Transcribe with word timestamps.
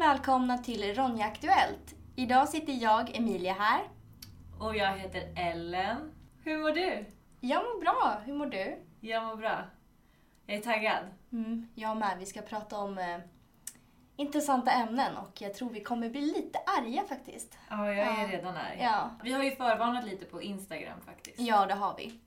välkomna 0.00 0.58
till 0.58 0.94
Ronja 0.94 1.26
Aktuellt. 1.26 1.94
Idag 2.16 2.48
sitter 2.48 2.72
jag, 2.72 3.16
Emilia, 3.16 3.52
här. 3.52 3.80
Och 4.60 4.76
jag 4.76 4.98
heter 4.98 5.32
Ellen. 5.36 6.12
Hur 6.44 6.58
mår 6.58 6.70
du? 6.70 7.04
Jag 7.40 7.62
mår 7.64 7.80
bra. 7.80 8.20
Hur 8.24 8.34
mår 8.34 8.46
du? 8.46 8.78
Jag 9.00 9.24
mår 9.24 9.36
bra. 9.36 9.64
Jag 10.46 10.56
är 10.56 10.60
taggad. 10.62 11.04
Mm, 11.32 11.68
jag 11.74 11.96
med. 11.96 12.16
Vi 12.18 12.26
ska 12.26 12.42
prata 12.42 12.78
om 12.78 12.98
eh, 12.98 13.18
intressanta 14.16 14.70
ämnen 14.70 15.16
och 15.16 15.40
jag 15.42 15.54
tror 15.54 15.70
vi 15.70 15.80
kommer 15.80 16.10
bli 16.10 16.20
lite 16.20 16.58
arga 16.58 17.02
faktiskt. 17.08 17.58
Ja, 17.70 17.86
jag 17.92 18.06
är 18.06 18.22
Ja. 18.22 18.28
redan 18.38 18.56
arg. 18.56 18.78
Ja, 18.80 19.10
Vi 19.22 19.32
har 19.32 19.42
ju 19.42 19.50
förvarnat 19.50 20.04
lite 20.04 20.24
på 20.24 20.42
Instagram 20.42 20.98
faktiskt. 21.06 21.38
ja 21.40 21.66
det 21.66 21.74
har 21.74 21.94
vi. 21.96 22.20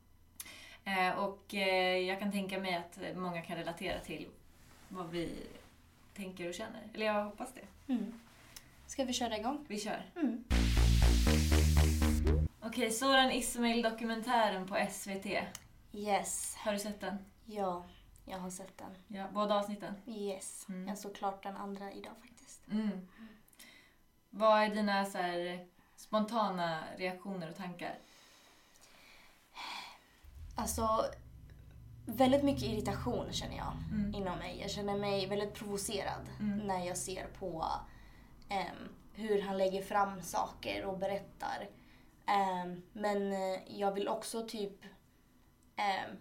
Eh, 0.86 1.20
och 1.20 1.54
eh, 1.56 1.98
jag 1.98 2.20
kan 2.20 2.32
tänka 2.32 2.60
mig 2.60 2.76
att 2.76 3.16
många 3.18 3.42
kan 3.42 3.58
relatera 3.58 4.00
till 4.00 4.28
vad 4.90 5.10
vi 5.10 5.48
tänker 6.14 6.48
och 6.48 6.54
känner. 6.54 6.90
Eller 6.94 7.06
jag 7.06 7.24
hoppas 7.24 7.54
det. 7.54 7.94
Mm. 7.94 8.14
Ska 8.88 9.04
vi 9.06 9.14
köra 9.14 9.38
igång? 9.38 9.66
Vi 9.68 9.80
kör. 9.80 10.12
Mm. 10.16 10.44
Okej, 12.62 12.92
Soran 12.92 13.32
Ismail-dokumentären 13.32 14.68
på 14.68 14.88
SVT. 14.92 15.26
Yes. 15.92 16.56
Har 16.56 16.74
du 16.74 16.80
sett 16.80 17.02
den? 17.02 17.18
Ja, 17.46 17.86
jag 18.26 18.38
har 18.38 18.50
sett 18.50 18.78
den. 18.78 19.18
Ja, 19.18 19.28
båda 19.34 19.56
avsnitten? 19.56 19.96
Yes. 20.08 20.66
Mm. 20.70 20.88
Jag 20.88 20.98
såg 20.98 21.16
klart 21.16 21.44
den 21.44 21.58
andra 21.58 21.92
idag 21.92 22.14
faktiskt. 22.22 22.68
Mm. 22.72 23.08
Vad 24.30 24.64
är 24.64 24.70
dina 24.70 25.06
så 25.06 25.18
här, 25.18 25.68
spontana 25.96 26.84
reaktioner 26.98 27.50
och 27.50 27.56
tankar? 27.56 27.98
Alltså, 30.56 31.06
väldigt 32.06 32.44
mycket 32.44 32.64
irritation 32.64 33.32
känner 33.32 33.58
jag 33.58 33.74
Mm. 33.92 34.16
inom 34.16 34.38
mig. 34.40 34.60
Jag 34.62 34.70
känner 34.72 34.98
mig 34.98 35.28
väldigt 35.28 35.54
provocerad 35.54 36.30
Mm. 36.40 36.58
när 36.68 36.86
jag 36.86 36.98
ser 36.98 37.28
på 37.40 37.66
em, 38.50 38.90
hur 39.14 39.42
han 39.42 39.58
lägger 39.58 39.82
fram 39.82 40.22
saker 40.22 40.86
och 40.86 40.98
berättar. 40.98 41.70
Em, 42.26 42.82
men 42.94 43.32
eh, 43.34 43.60
jag 43.80 43.92
vill 43.92 44.08
också 44.08 44.48
typ 44.48 44.84
em, 45.76 46.18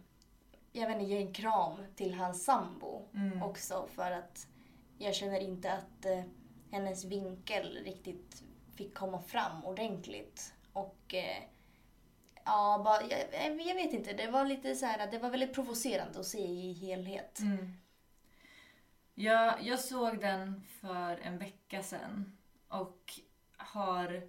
jag 0.72 0.86
vet 0.86 0.97
inte, 0.97 1.10
ge 1.12 1.22
en 1.22 1.33
kram 1.34 1.78
till 1.97 2.14
hans 2.14 2.44
sambo 2.44 3.08
Mm. 3.14 3.42
också 3.42 3.86
för 3.94 4.10
att 4.10 4.47
jag 4.98 5.14
känner 5.14 5.41
inte 5.41 5.72
att 5.72 6.05
eh, 6.06 6.22
hennes 6.70 7.05
vinkel 7.05 7.78
riktigt 7.84 8.42
fick 8.77 8.94
komma 8.94 9.22
fram 9.22 9.64
ordentligt. 9.64 10.55
Och 10.72 11.14
eh, 11.14 11.42
ja, 12.44 12.80
bara, 12.84 13.02
jag, 13.02 13.60
jag 13.60 13.74
vet 13.74 13.92
inte, 13.92 14.12
det 14.12 14.30
var 14.30 14.44
lite 14.44 14.74
så 14.74 14.86
här, 14.86 15.10
det 15.10 15.18
var 15.18 15.30
väldigt 15.30 15.54
provocerande 15.54 16.20
att 16.20 16.26
se 16.26 16.46
i 16.46 16.72
helhet. 16.72 17.40
Mm. 17.40 17.72
Jag, 19.14 19.62
jag 19.62 19.78
såg 19.78 20.20
den 20.20 20.62
för 20.80 21.18
en 21.22 21.38
vecka 21.38 21.82
sedan 21.82 22.38
och 22.68 23.12
har... 23.56 24.22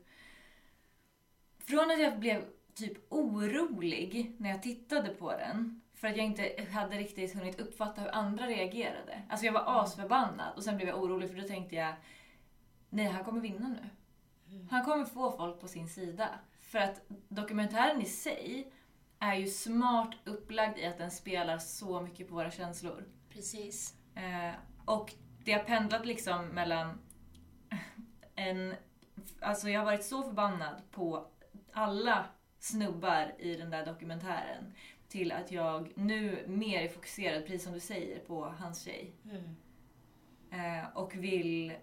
Från 1.59 1.91
att 1.91 1.99
jag 1.99 2.19
blev 2.19 2.45
typ 2.73 2.97
orolig 3.09 4.35
när 4.37 4.49
jag 4.49 4.63
tittade 4.63 5.09
på 5.09 5.31
den 5.31 5.81
för 5.93 6.07
att 6.07 6.17
jag 6.17 6.25
inte 6.25 6.67
hade 6.71 6.97
riktigt 6.97 7.35
hunnit 7.35 7.59
uppfatta 7.59 8.01
hur 8.01 8.15
andra 8.15 8.47
reagerade. 8.47 9.21
Alltså 9.29 9.45
jag 9.45 9.53
var 9.53 9.81
asförbannad 9.81 10.55
och 10.55 10.63
sen 10.63 10.75
blev 10.75 10.87
jag 10.87 11.03
orolig 11.03 11.29
för 11.29 11.37
då 11.37 11.47
tänkte 11.47 11.75
jag 11.75 11.95
nej, 12.89 13.05
han 13.05 13.23
kommer 13.23 13.41
vinna 13.41 13.67
nu. 13.67 13.89
Han 14.69 14.85
kommer 14.85 15.05
få 15.05 15.31
folk 15.31 15.59
på 15.61 15.67
sin 15.67 15.89
sida. 15.89 16.29
För 16.59 16.79
att 16.79 17.01
dokumentären 17.29 18.01
i 18.01 18.05
sig 18.05 18.73
är 19.19 19.35
ju 19.35 19.47
smart 19.47 20.15
upplagd 20.25 20.77
i 20.77 20.85
att 20.85 20.97
den 20.97 21.11
spelar 21.11 21.57
så 21.57 22.01
mycket 22.01 22.29
på 22.29 22.35
våra 22.35 22.51
känslor. 22.51 23.05
Precis. 23.29 23.95
Eh, 24.15 24.55
och 24.85 25.13
det 25.43 25.51
har 25.51 25.63
pendlat 25.63 26.05
liksom 26.05 26.47
mellan 26.47 26.99
en... 28.35 28.75
Alltså 29.39 29.69
jag 29.69 29.79
har 29.79 29.85
varit 29.85 30.05
så 30.05 30.23
förbannad 30.23 30.81
på 30.91 31.27
alla 31.73 32.25
snubbar 32.59 33.35
i 33.39 33.55
den 33.55 33.69
där 33.69 33.85
dokumentären 33.85 34.73
till 35.07 35.31
att 35.31 35.51
jag 35.51 35.91
nu 35.95 36.45
mer 36.47 36.81
är 36.81 36.87
fokuserad, 36.87 37.45
precis 37.45 37.63
som 37.63 37.73
du 37.73 37.79
säger, 37.79 38.19
på 38.19 38.45
hans 38.45 38.81
tjej. 38.83 39.13
Mm. 39.25 39.55
Eh, 40.51 40.97
och 40.97 41.15
vill 41.15 41.73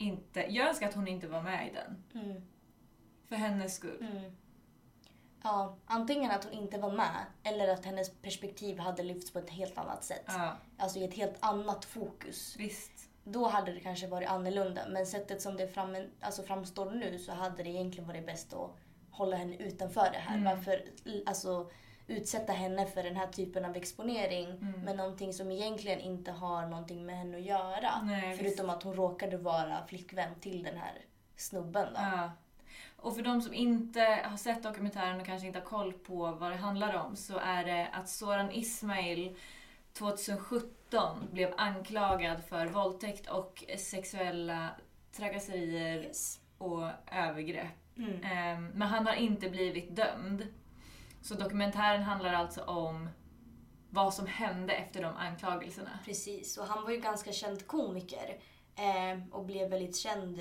inte... 0.00 0.40
Jag 0.48 0.68
önskar 0.68 0.88
att 0.88 0.94
hon 0.94 1.08
inte 1.08 1.28
var 1.28 1.42
med 1.42 1.68
i 1.68 1.74
den. 1.74 2.22
Mm. 2.24 2.42
För 3.28 3.36
hennes 3.36 3.74
skull. 3.74 4.06
Mm. 4.10 4.36
Ja, 5.42 5.76
antingen 5.86 6.30
att 6.30 6.44
hon 6.44 6.52
inte 6.52 6.78
var 6.78 6.92
med 6.92 7.24
eller 7.42 7.68
att 7.68 7.84
hennes 7.84 8.10
perspektiv 8.22 8.78
hade 8.78 9.02
lyfts 9.02 9.30
på 9.30 9.38
ett 9.38 9.50
helt 9.50 9.78
annat 9.78 10.04
sätt. 10.04 10.24
Ja, 10.26 10.56
Alltså 10.78 10.98
i 10.98 11.04
ett 11.04 11.14
helt 11.14 11.36
annat 11.40 11.84
fokus. 11.84 12.56
visst. 12.58 12.92
Då 13.24 13.48
hade 13.48 13.72
det 13.72 13.80
kanske 13.80 14.06
varit 14.06 14.28
annorlunda. 14.28 14.80
Men 14.88 15.06
sättet 15.06 15.42
som 15.42 15.56
det 15.56 15.68
fram, 15.68 15.96
alltså 16.20 16.42
framstår 16.42 16.90
nu 16.90 17.18
så 17.18 17.32
hade 17.32 17.62
det 17.62 17.68
egentligen 17.70 18.08
varit 18.08 18.26
bäst 18.26 18.52
att 18.52 18.70
hålla 19.10 19.36
henne 19.36 19.56
utanför 19.56 20.08
det 20.12 20.18
här. 20.18 20.38
Mm. 20.38 20.56
Varför 20.56 20.84
alltså, 21.26 21.70
utsätta 22.10 22.52
henne 22.52 22.86
för 22.86 23.02
den 23.02 23.16
här 23.16 23.26
typen 23.26 23.64
av 23.64 23.76
exponering 23.76 24.46
Mm. 24.50 24.80
med 24.80 24.96
någonting 24.96 25.32
som 25.32 25.50
egentligen 25.50 26.00
inte 26.00 26.32
har 26.32 26.66
någonting 26.66 27.06
med 27.06 27.16
henne 27.18 27.36
att 27.36 27.42
göra. 27.44 28.02
Nej, 28.02 28.36
Förutom 28.36 28.70
att 28.70 28.82
hon 28.82 28.94
råkade 28.94 29.36
vara 29.36 29.86
flickvän 29.86 30.34
till 30.40 30.62
den 30.62 30.76
här 30.76 30.92
snubben. 31.36 31.86
Då. 31.94 32.00
Ja. 32.00 32.30
Och 32.96 33.14
för 33.16 33.22
de 33.22 33.42
som 33.42 33.54
inte 33.54 34.00
har 34.24 34.36
sett 34.36 34.62
dokumentären 34.62 35.20
och 35.20 35.26
kanske 35.26 35.46
inte 35.46 35.58
har 35.58 35.66
koll 35.66 35.92
på 35.92 36.32
vad 36.32 36.50
det 36.52 36.56
handlar 36.56 36.94
om 36.94 37.16
så 37.16 37.38
är 37.38 37.64
det 37.64 37.88
att 37.92 38.08
Soran 38.08 38.50
Ismail 38.52 39.36
2017 39.92 41.28
blev 41.32 41.54
anklagad 41.56 42.44
för 42.44 42.66
våldtäkt 42.66 43.30
och 43.30 43.64
sexuella 43.78 44.68
trakasserier 45.12 46.02
Yes. 46.02 46.40
och 46.58 46.88
övergrepp. 47.12 47.66
Mm. 47.96 48.22
Ehm, 48.24 48.66
Men 48.66 48.88
han 48.88 49.06
har 49.06 49.14
inte 49.14 49.50
blivit 49.50 49.96
dömd. 49.96 50.46
Så 51.22 51.34
dokumentären 51.34 52.02
handlar 52.02 52.32
alltså 52.32 52.62
om 52.62 53.08
vad 53.90 54.14
som 54.14 54.26
hände 54.26 54.72
efter 54.72 55.02
de 55.02 55.16
anklagelserna. 55.16 55.98
Precis, 56.04 56.58
och 56.58 56.66
han 56.66 56.82
var 56.82 56.90
ju 56.90 57.00
ganska 57.00 57.32
känd 57.32 57.66
komiker 57.66 58.38
eh, 58.76 59.34
och 59.34 59.44
blev 59.44 59.70
väldigt 59.70 59.96
känd 59.96 60.40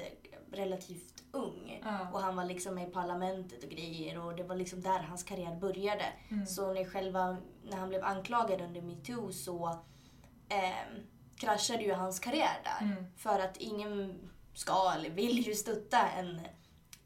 relativt 0.51 1.23
ung. 1.31 1.81
Ja. 1.84 2.07
Och 2.13 2.22
han 2.22 2.35
var 2.35 2.45
liksom 2.45 2.75
med 2.75 2.88
i 2.88 2.91
parlamentet 2.91 3.63
och 3.63 3.69
grejer 3.69 4.19
och 4.19 4.35
det 4.35 4.44
var 4.44 4.56
liksom 4.56 4.81
där 4.81 5.00
hans 5.00 5.23
karriär 5.23 5.56
började. 5.56 6.06
Mm. 6.29 6.45
Så 6.45 6.73
när, 6.73 6.85
själva, 6.85 7.38
när 7.63 7.78
han 7.78 7.89
blev 7.89 8.03
anklagad 8.03 8.62
under 8.62 8.81
metoo 8.81 9.31
så 9.31 9.69
eh, 10.50 11.01
kraschade 11.35 11.84
ju 11.84 11.94
hans 11.94 12.19
karriär 12.19 12.62
där. 12.63 12.85
Mm. 12.85 13.06
För 13.18 13.39
att 13.39 13.57
ingen 13.57 14.19
ska 14.53 14.94
eller 14.95 15.09
vill 15.09 15.47
ju 15.47 15.56
stötta 15.56 16.09
en, 16.09 16.41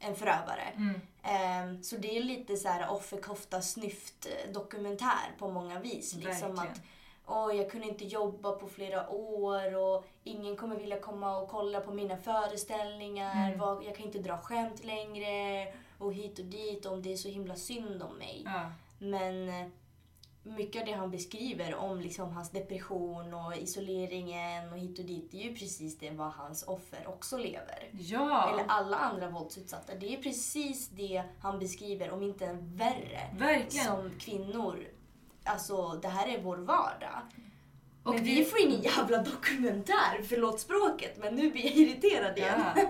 en 0.08 0.16
förövare. 0.16 0.72
Mm. 0.76 1.00
Eh, 1.22 1.80
så 1.82 1.96
det 1.96 2.16
är 2.16 2.22
lite 2.22 2.56
så 2.56 2.68
här 2.68 2.90
offerkofta 2.90 3.62
snyft 3.62 4.26
eh, 4.26 4.52
dokumentär 4.52 5.34
på 5.38 5.50
många 5.50 5.80
vis. 5.80 6.14
Liksom 6.14 6.54
Verkligen. 6.54 6.72
att 6.72 6.80
Åh, 7.26 7.56
jag 7.56 7.70
kunde 7.70 7.86
inte 7.86 8.04
jobba 8.04 8.52
på 8.52 8.68
flera 8.68 9.10
år 9.10 9.76
och 9.76 10.04
ingen 10.24 10.56
kommer 10.56 10.76
vilja 10.76 11.00
komma 11.00 11.36
och 11.38 11.48
kolla 11.48 11.80
på 11.80 11.90
mina 11.90 12.16
föreställningar. 12.16 13.46
Mm. 13.46 13.58
Vad, 13.58 13.84
jag 13.84 13.96
kan 13.96 14.06
inte 14.06 14.18
dra 14.18 14.38
skämt 14.38 14.84
längre 14.84 15.66
och 15.98 16.14
hit 16.14 16.38
och 16.38 16.44
dit 16.44 16.86
om 16.86 17.02
det 17.02 17.12
är 17.12 17.16
så 17.16 17.28
himla 17.28 17.56
synd 17.56 18.02
om 18.02 18.16
mig. 18.16 18.42
Ja. 18.44 18.72
Men 18.98 19.48
eh, 19.48 19.66
mycket 20.44 20.80
av 20.82 20.86
det 20.86 20.92
han 20.92 21.10
beskriver 21.10 21.74
om 21.74 22.00
liksom 22.00 22.30
hans 22.32 22.50
depression 22.50 23.34
och 23.34 23.56
isoleringen 23.56 24.72
och 24.72 24.78
hit 24.78 24.98
och 24.98 25.04
dit, 25.04 25.28
det 25.30 25.40
är 25.40 25.44
ju 25.50 25.54
precis 25.56 25.98
det 25.98 26.10
vad 26.10 26.32
hans 26.32 26.62
offer 26.62 27.06
också 27.08 27.38
lever. 27.38 27.88
ja. 27.92 28.52
Eller 28.52 28.64
alla 28.68 28.96
andra 28.96 29.28
våldsutsatta. 29.30 29.94
Det 29.94 30.14
är 30.14 30.22
precis 30.22 30.88
det 30.88 31.22
han 31.40 31.58
beskriver, 31.58 32.10
om 32.10 32.22
inte 32.22 32.46
en 32.46 32.76
värre. 32.76 33.20
Verkligen. 33.38 33.86
Som 33.86 34.10
kvinnor. 34.18 34.78
Alltså, 35.44 35.92
det 36.02 36.08
här 36.08 36.28
är 36.28 36.42
vår 36.42 36.56
vardag. 36.56 37.20
Och 38.02 38.14
men 38.14 38.24
det- 38.24 38.30
vi 38.30 38.44
får 38.44 38.60
ingen 38.60 38.82
jävla 38.82 39.22
dokumentär, 39.22 40.22
förlåt 40.28 40.60
språket, 40.60 41.18
men 41.18 41.34
nu 41.34 41.50
blir 41.50 41.64
jag 41.66 41.74
irriterad 41.74 42.38
igen. 42.38 42.60
Ja. 42.76 42.84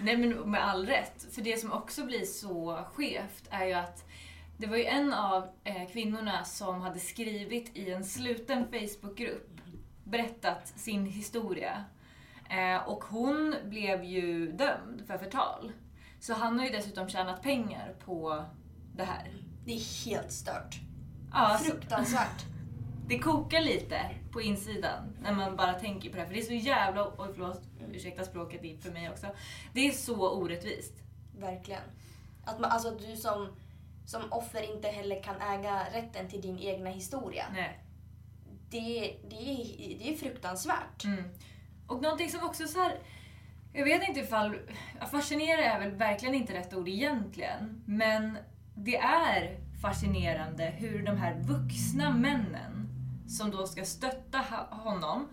Nej 0.00 0.16
men 0.16 0.50
med 0.50 0.64
all 0.68 0.86
rätt. 0.86 1.26
För 1.34 1.42
det 1.42 1.60
som 1.60 1.72
också 1.72 2.04
blir 2.04 2.24
så 2.24 2.78
skevt 2.94 3.44
är 3.50 3.64
ju 3.66 3.72
att 3.72 4.04
det 4.58 4.66
var 4.66 4.76
ju 4.76 4.84
en 4.84 5.12
av 5.12 5.48
eh, 5.64 5.88
kvinnorna 5.92 6.44
som 6.44 6.80
hade 6.80 6.98
skrivit 6.98 7.76
i 7.76 7.90
en 7.90 8.04
sluten 8.04 8.66
Facebookgrupp, 8.70 9.60
berättat 10.04 10.68
sin 10.76 11.06
historia. 11.06 11.84
Eh, 12.50 12.88
och 12.88 13.04
hon 13.04 13.54
blev 13.64 14.04
ju 14.04 14.52
dömd 14.52 15.02
för 15.06 15.18
förtal. 15.18 15.72
Så 16.20 16.34
han 16.34 16.58
har 16.58 16.66
ju 16.66 16.72
dessutom 16.72 17.08
tjänat 17.08 17.42
pengar 17.42 17.94
på 18.04 18.44
det 18.94 19.04
här. 19.04 19.32
Det 19.64 19.72
är 19.72 20.04
helt 20.06 20.32
stört. 20.32 20.80
Ja, 21.32 21.58
så 21.58 21.64
Fruktansvärt. 21.64 22.44
det 23.08 23.18
kokar 23.18 23.60
lite 23.60 24.00
på 24.32 24.42
insidan 24.42 25.16
när 25.22 25.32
man 25.32 25.56
bara 25.56 25.72
tänker 25.72 26.10
på 26.10 26.16
det 26.16 26.22
här. 26.22 26.28
För 26.28 26.34
det 26.34 26.40
är 26.40 26.44
så 26.44 26.52
jävla, 26.52 27.12
oj 27.18 27.28
förlåt, 27.34 27.62
ursäkta 27.92 28.24
språket 28.24 28.62
det 28.62 28.72
är 28.72 28.78
för 28.78 28.90
mig 28.90 29.10
också. 29.10 29.26
Det 29.72 29.86
är 29.86 29.92
så 29.92 30.30
orättvist. 30.30 30.94
Verkligen. 31.38 31.82
Att 32.44 32.60
man, 32.60 32.70
alltså 32.70 32.88
att 32.88 32.98
du 32.98 33.16
som, 33.16 33.56
som 34.06 34.32
offer 34.32 34.74
inte 34.74 34.88
heller 34.88 35.22
kan 35.22 35.40
äga 35.40 35.86
rätten 35.92 36.28
till 36.28 36.40
din 36.40 36.58
egna 36.58 36.90
historia. 36.90 37.44
Nej. 37.52 37.80
Det, 38.70 39.16
det, 39.30 39.36
är, 39.36 39.98
det 39.98 40.12
är 40.12 40.16
fruktansvärt. 40.16 41.04
Mm. 41.04 41.24
Och 41.86 42.02
någonting 42.02 42.30
som 42.30 42.46
också 42.46 42.66
så 42.66 42.78
här, 42.82 42.98
Jag 43.72 43.84
vet 43.84 44.08
inte 44.08 44.20
ifall... 44.20 44.58
Fascinerande 45.10 45.64
är 45.64 45.80
väl 45.80 45.90
verkligen 45.90 46.34
inte 46.34 46.54
rätt 46.54 46.74
ord 46.74 46.88
egentligen. 46.88 47.82
Men 47.86 48.38
det 48.74 48.96
är 48.96 49.60
fascinerande 49.82 50.64
hur 50.64 51.02
de 51.02 51.16
här 51.16 51.34
vuxna 51.34 52.10
männen 52.10 52.88
som 53.28 53.50
då 53.50 53.66
ska 53.66 53.84
stötta 53.84 54.38
honom. 54.70 55.28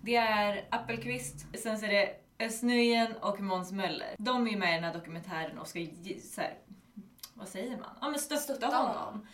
Det 0.00 0.16
är 0.16 0.64
Appelqvist, 0.70 1.46
sen 1.62 1.78
så 1.78 1.86
är 1.86 1.90
det 1.90 2.14
Östnöjen 2.40 3.16
och 3.16 3.40
Måns 3.40 3.72
Möller. 3.72 4.14
De 4.18 4.46
är 4.46 4.50
ju 4.50 4.56
med 4.56 4.70
i 4.70 4.74
den 4.74 4.84
här 4.84 4.94
dokumentären 4.94 5.58
och 5.58 5.66
ska 5.66 5.86
så 6.34 6.40
här, 6.40 6.54
vad 7.38 7.48
säger 7.48 7.76
man? 7.76 7.98
Ja 8.00 8.08
men 8.08 8.20
stötta, 8.20 8.40
Stötta 8.40 8.76
honom. 8.76 9.26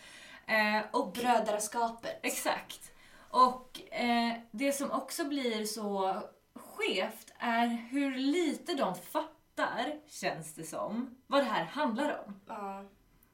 Eh, 0.47 0.85
och 0.91 1.11
Brödraskapet. 1.11 2.19
Exakt. 2.23 2.91
Och 3.29 3.93
eh, 3.93 4.33
det 4.51 4.71
som 4.71 4.91
också 4.91 5.25
blir 5.25 5.65
så 5.65 6.21
skevt 6.55 7.33
är 7.39 7.67
hur 7.67 8.15
lite 8.15 8.73
de 8.73 8.95
fattar, 8.95 9.99
känns 10.07 10.53
det 10.53 10.63
som, 10.63 11.15
vad 11.27 11.39
det 11.39 11.49
här 11.49 11.65
handlar 11.65 12.23
om. 12.25 12.41
Ja. 12.47 12.85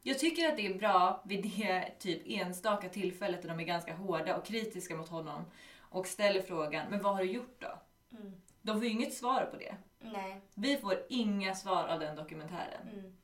Jag 0.04 0.20
tycker 0.20 0.50
att 0.50 0.58
det 0.58 0.66
är 0.66 0.74
bra 0.74 1.22
vid 1.26 1.44
det 1.44 1.92
typ 2.00 2.22
enstaka 2.26 2.90
tillfället 2.90 3.42
där 3.42 3.50
de 3.50 3.60
är 3.60 3.64
ganska 3.64 3.96
hårda 3.96 4.38
och 4.38 4.46
kritiska 4.46 4.96
mot 4.96 5.10
honom 5.10 5.46
och 5.80 6.08
ställer 6.08 6.42
frågan, 6.42 6.88
men 6.90 7.02
vad 7.02 7.14
har 7.14 7.22
du 7.22 7.32
gjort 7.32 7.62
då? 7.62 7.80
Mm. 8.18 8.42
De 8.62 8.76
får 8.78 8.84
ju 8.84 8.90
inget 8.90 9.14
svar 9.14 9.46
på 9.52 9.58
det. 9.58 9.76
Nej. 10.00 10.42
Vi 10.54 10.78
får 10.78 10.98
inga 11.10 11.56
svar 11.56 11.88
av 11.88 12.00
den 12.00 12.16
dokumentären. 12.16 12.90
Mm. 12.94 13.18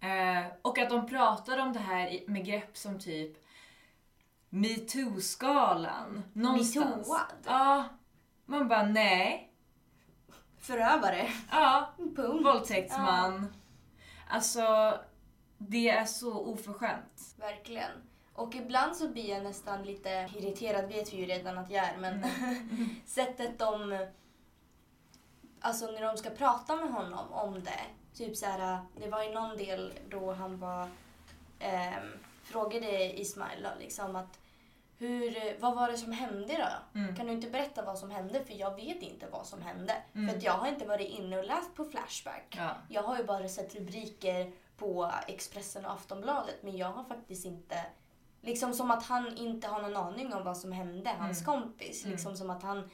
Eh, 0.00 0.46
och 0.62 0.78
att 0.78 0.90
de 0.90 1.06
pratar 1.06 1.58
om 1.58 1.72
det 1.72 1.78
här 1.78 2.20
med 2.26 2.44
grepp 2.44 2.76
som 2.76 2.98
typ 2.98 3.36
metoo-skalan. 4.48 6.22
Någonstans. 6.32 6.96
Metooad? 6.96 7.34
Ja. 7.44 7.84
Man 8.46 8.68
bara 8.68 8.82
nej. 8.82 9.52
Förövare. 10.58 11.28
Ja. 11.50 11.90
Punkt. 11.96 12.46
Våldtäktsman. 12.46 13.54
Alltså, 14.28 14.98
det 15.58 15.88
är 15.88 16.04
så 16.04 16.32
oförskämt. 16.32 17.34
Verkligen. 17.38 17.90
Och 18.32 18.54
ibland 18.54 18.96
så 18.96 19.08
blir 19.08 19.30
jag 19.30 19.42
nästan 19.42 19.82
lite 19.82 20.28
irriterad, 20.36 20.88
vet 20.88 21.12
vi 21.12 21.16
ju 21.16 21.26
redan 21.26 21.58
att 21.58 21.70
jag 21.70 21.84
är, 21.84 21.96
men 21.98 22.24
sättet 23.06 23.58
de... 23.58 24.06
Alltså 25.60 25.86
när 25.86 26.00
de 26.00 26.16
ska 26.16 26.30
prata 26.30 26.76
med 26.76 26.92
honom 26.92 27.32
om 27.32 27.64
det. 27.64 27.80
Typ 28.14 28.36
så 28.36 28.46
här, 28.46 28.78
det 28.96 29.08
var 29.08 29.22
i 29.22 29.34
någon 29.34 29.56
del 29.56 29.92
då 30.08 30.32
han 30.32 30.58
var... 30.58 30.88
ehm, 31.58 32.08
frågade 32.42 33.20
Ismail 33.20 33.66
liksom 33.80 34.16
att 34.16 34.38
hur, 34.98 35.60
vad 35.60 35.74
var 35.76 35.88
det 35.90 35.96
som 35.98 36.12
hände 36.12 36.56
då? 36.92 36.98
Mm. 37.00 37.16
Kan 37.16 37.26
du 37.26 37.32
inte 37.32 37.50
berätta 37.50 37.84
vad 37.84 37.98
som 37.98 38.10
hände? 38.10 38.44
För 38.44 38.54
jag 38.54 38.76
vet 38.76 39.02
inte 39.02 39.26
vad 39.32 39.46
som 39.46 39.62
hände. 39.62 39.96
Mm. 40.14 40.28
För 40.28 40.36
att 40.36 40.42
jag 40.42 40.52
har 40.52 40.68
inte 40.68 40.86
varit 40.86 41.08
inne 41.08 41.38
och 41.38 41.44
läst 41.44 41.74
på 41.74 41.84
Flashback. 41.84 42.54
Ja. 42.58 42.70
Jag 42.88 43.02
har 43.02 43.16
ju 43.18 43.24
bara 43.24 43.48
sett 43.48 43.74
rubriker 43.74 44.52
på 44.76 45.12
Expressen 45.26 45.86
och 45.86 45.92
Aftonbladet 45.92 46.62
men 46.62 46.76
jag 46.76 46.86
har 46.88 47.04
faktiskt 47.04 47.44
inte... 47.46 47.84
Liksom 48.42 48.74
som 48.74 48.90
att 48.90 49.02
han 49.02 49.36
inte 49.36 49.68
har 49.68 49.82
någon 49.82 49.96
aning 49.96 50.34
om 50.34 50.44
vad 50.44 50.56
som 50.56 50.72
hände, 50.72 51.10
hans 51.18 51.40
Mm. 51.48 51.60
kompis. 51.60 52.04
Mm. 52.04 52.12
Liksom 52.12 52.36
som 52.36 52.50
att 52.50 52.62
han... 52.62 52.90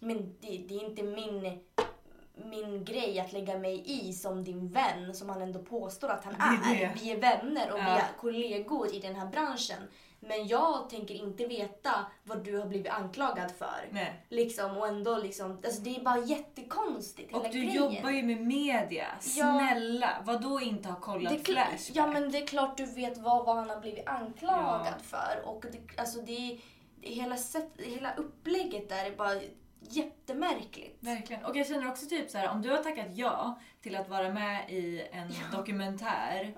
Men 0.00 0.36
det, 0.40 0.58
det 0.68 0.74
är 0.74 0.84
inte 0.88 1.02
min, 1.02 1.64
min 2.34 2.84
grej 2.84 3.20
att 3.20 3.32
lägga 3.32 3.58
mig 3.58 3.82
i 3.86 4.12
som 4.12 4.44
din 4.44 4.68
vän 4.68 5.14
som 5.14 5.28
han 5.28 5.42
ändå 5.42 5.58
påstår 5.58 6.08
att 6.08 6.24
han 6.24 6.34
är 6.34 6.74
det. 6.74 6.90
Vi 7.02 7.10
är 7.10 7.16
vänner 7.20 7.70
och 7.72 7.78
vi 7.78 7.82
Ja. 7.82 7.98
är 7.98 8.12
kollegor 8.20 8.94
i 8.94 9.00
den 9.00 9.14
här 9.14 9.26
branschen. 9.26 9.78
Men 10.20 10.46
jag 10.48 10.90
tänker 10.90 11.14
inte 11.14 11.46
veta 11.46 11.90
vad 12.24 12.44
du 12.44 12.58
har 12.58 12.66
blivit 12.66 12.92
anklagad 12.92 13.50
för. 13.58 13.88
Nej. 13.90 14.24
Liksom, 14.28 14.76
och 14.76 14.88
ändå 14.88 15.16
liksom, 15.18 15.50
alltså 15.64 15.80
det 15.80 15.96
är 15.96 16.00
bara 16.00 16.18
jättekonstigt. 16.18 17.34
Och 17.34 17.42
du 17.44 17.48
grejen. 17.50 17.74
jobbar 17.74 18.10
ju 18.10 18.22
med 18.22 18.40
media. 18.40 19.06
Snälla, 19.20 20.10
vad 20.24 20.42
då 20.42 20.60
inte 20.60 20.88
ha 20.88 21.00
kollat 21.00 21.32
Det 21.32 21.38
Flashback? 21.38 21.90
Ja 21.96 22.06
men 22.06 22.30
det 22.32 22.38
är 22.42 22.46
klart 22.46 22.76
du 22.76 22.84
vet 22.84 23.18
vad, 23.18 23.46
vad 23.46 23.56
han 23.56 23.70
har 23.70 23.80
blivit 23.80 24.08
anklagad 24.08 24.86
Ja. 24.86 24.92
för. 25.02 25.48
Och 25.48 25.64
det, 25.72 26.00
alltså 26.00 26.20
det, 26.20 26.58
hela, 27.00 27.36
sätt, 27.36 27.70
hela 27.78 28.14
upplägget 28.14 28.88
där 28.88 29.04
är 29.06 29.16
bara 29.16 29.34
jättemärkligt. 29.90 30.96
Verkligen. 31.00 31.44
Och 31.44 31.56
jag 31.56 31.66
känner 31.66 31.88
också 31.90 32.06
typ 32.06 32.30
så 32.30 32.38
här, 32.38 32.48
om 32.50 32.62
du 32.62 32.70
har 32.70 32.78
tackat 32.78 33.06
ja 33.16 33.58
till 33.82 33.96
att 33.96 34.08
vara 34.08 34.30
med 34.32 34.70
i 34.70 35.08
en 35.12 35.28
Ja. 35.28 35.56
dokumentär, 35.58 36.54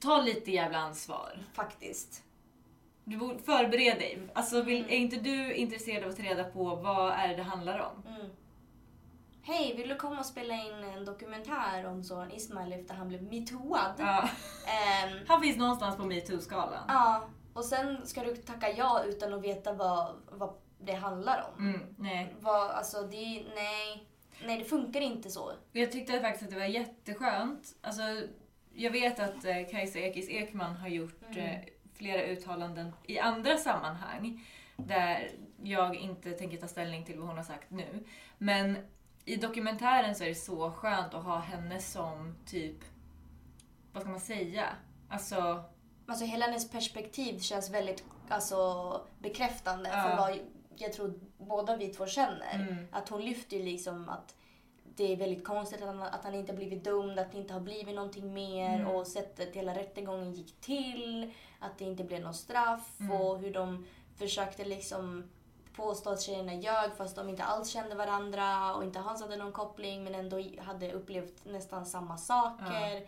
ta 0.00 0.20
lite 0.20 0.50
jävla 0.50 0.78
ansvar. 0.78 1.38
Faktiskt. 1.52 2.22
Du 3.04 3.16
borde 3.16 3.38
förbereda 3.38 3.98
dig. 3.98 4.18
Alltså, 4.34 4.62
vill, 4.62 4.78
Mm. 4.78 4.90
är 4.90 4.96
inte 4.96 5.16
du 5.16 5.54
intresserad 5.54 6.04
av 6.04 6.10
att 6.10 6.16
ta 6.16 6.22
reda 6.22 6.44
på 6.44 6.76
vad 6.76 7.12
är 7.12 7.28
det 7.28 7.34
det 7.36 7.42
handlar 7.42 7.78
om? 7.78 8.02
Mm. 8.14 8.30
Hej, 9.42 9.74
vill 9.76 9.88
du 9.88 9.96
komma 9.96 10.18
och 10.20 10.26
spela 10.26 10.54
in 10.54 10.84
en 10.84 11.04
dokumentär 11.04 11.86
om 11.86 12.04
Soran 12.04 12.30
Ismail 12.30 12.72
efter 12.72 12.94
han 12.94 13.08
blev 13.08 13.22
metooad? 13.22 13.94
Ja. 13.98 14.28
Ehm, 14.66 15.18
Han 15.28 15.40
finns 15.42 15.56
någonstans 15.56 15.96
på 15.96 16.04
metoo-skalan. 16.04 16.84
ja, 16.88 17.24
och 17.54 17.64
sen 17.64 18.06
ska 18.06 18.24
du 18.24 18.36
tacka 18.36 18.70
ja 18.72 19.02
utan 19.04 19.34
att 19.34 19.42
veta 19.42 19.72
vad, 19.72 20.14
vad 20.30 20.54
det 20.84 20.94
handlar 20.94 21.50
om. 21.52 21.68
Mm, 21.68 21.94
nej. 21.98 22.34
Vad, 22.40 22.70
alltså 22.70 23.02
det, 23.02 23.44
nej. 23.54 24.06
Nej, 24.46 24.58
det 24.58 24.64
funkar 24.64 25.00
inte 25.00 25.30
så. 25.30 25.52
Jag 25.72 25.92
tyckte 25.92 26.20
faktiskt 26.20 26.44
att 26.44 26.50
det 26.50 26.56
var 26.58 26.66
jätteskönt. 26.66 27.74
Alltså, 27.80 28.02
jag 28.74 28.90
vet 28.90 29.20
att 29.20 29.44
eh, 29.44 29.66
Kajsa 29.70 29.98
Ekis 29.98 30.28
Ekman 30.28 30.76
har 30.76 30.88
gjort 30.88 31.22
Mm. 31.30 31.38
eh, 31.38 31.60
flera 31.94 32.22
uttalanden 32.22 32.92
i 33.06 33.18
andra 33.18 33.56
sammanhang 33.56 34.46
där 34.76 35.30
jag 35.62 35.96
inte 35.96 36.30
tänker 36.32 36.58
ta 36.58 36.68
ställning 36.68 37.04
till 37.04 37.18
vad 37.18 37.28
hon 37.28 37.36
har 37.36 37.44
sagt 37.44 37.70
nu. 37.70 38.04
Men 38.38 38.78
i 39.24 39.36
dokumentären 39.36 40.14
så 40.14 40.24
är 40.24 40.28
det 40.28 40.34
så 40.34 40.70
skönt 40.70 41.14
att 41.14 41.24
ha 41.24 41.38
henne 41.38 41.80
som 41.80 42.34
typ, 42.46 42.76
vad 43.92 44.02
ska 44.02 44.10
man 44.10 44.20
säga? 44.20 44.66
Alltså, 45.08 45.64
Alltså 46.06 46.24
hela 46.24 46.46
hennes 46.46 46.70
perspektiv 46.70 47.38
känns 47.38 47.70
väldigt 47.70 48.04
alltså, 48.28 49.00
bekräftande 49.18 49.90
Ja. 49.92 50.02
för 50.02 50.16
vad 50.16 50.38
jag 50.80 50.92
tror 50.92 51.14
båda 51.38 51.76
vi 51.76 51.88
två 51.88 52.06
känner. 52.06 52.54
mm, 52.54 52.86
Att 52.92 53.08
hon 53.08 53.20
lyfter 53.24 53.56
ju 53.56 53.62
liksom 53.62 54.08
att 54.08 54.34
det 54.96 55.12
är 55.12 55.16
väldigt 55.16 55.44
konstigt 55.44 55.82
att 55.82 55.86
han, 55.88 56.02
att 56.02 56.24
han 56.24 56.34
inte 56.34 56.52
har 56.52 56.56
blivit 56.56 56.84
dömd, 56.84 57.18
att 57.18 57.32
det 57.32 57.38
inte 57.38 57.52
har 57.54 57.60
blivit 57.60 57.94
någonting 57.94 58.32
mer 58.34 58.74
Mm. 58.80 58.86
och 58.86 59.06
sättet 59.06 59.54
hela 59.56 59.74
rättegången 59.74 60.32
gick 60.32 60.60
till, 60.60 61.32
att 61.58 61.78
det 61.78 61.84
inte 61.84 62.04
blev 62.04 62.20
något 62.20 62.36
straff 62.36 63.00
Mm. 63.00 63.12
och 63.20 63.38
hur 63.38 63.52
de 63.52 63.86
försökte 64.16 64.64
liksom 64.64 65.24
påstå 65.76 66.10
att 66.10 66.20
tjejerna 66.20 66.54
ljög 66.54 66.96
fast 66.96 67.16
de 67.16 67.28
inte 67.28 67.44
alls 67.44 67.68
kände 67.68 67.94
varandra 67.94 68.74
och 68.74 68.84
inte 68.84 69.00
alls 69.00 69.20
hade 69.22 69.36
någon 69.36 69.52
koppling 69.52 70.04
men 70.04 70.14
ändå 70.14 70.42
hade 70.58 70.92
upplevt 70.92 71.44
nästan 71.44 71.86
samma 71.86 72.16
saker. 72.18 73.06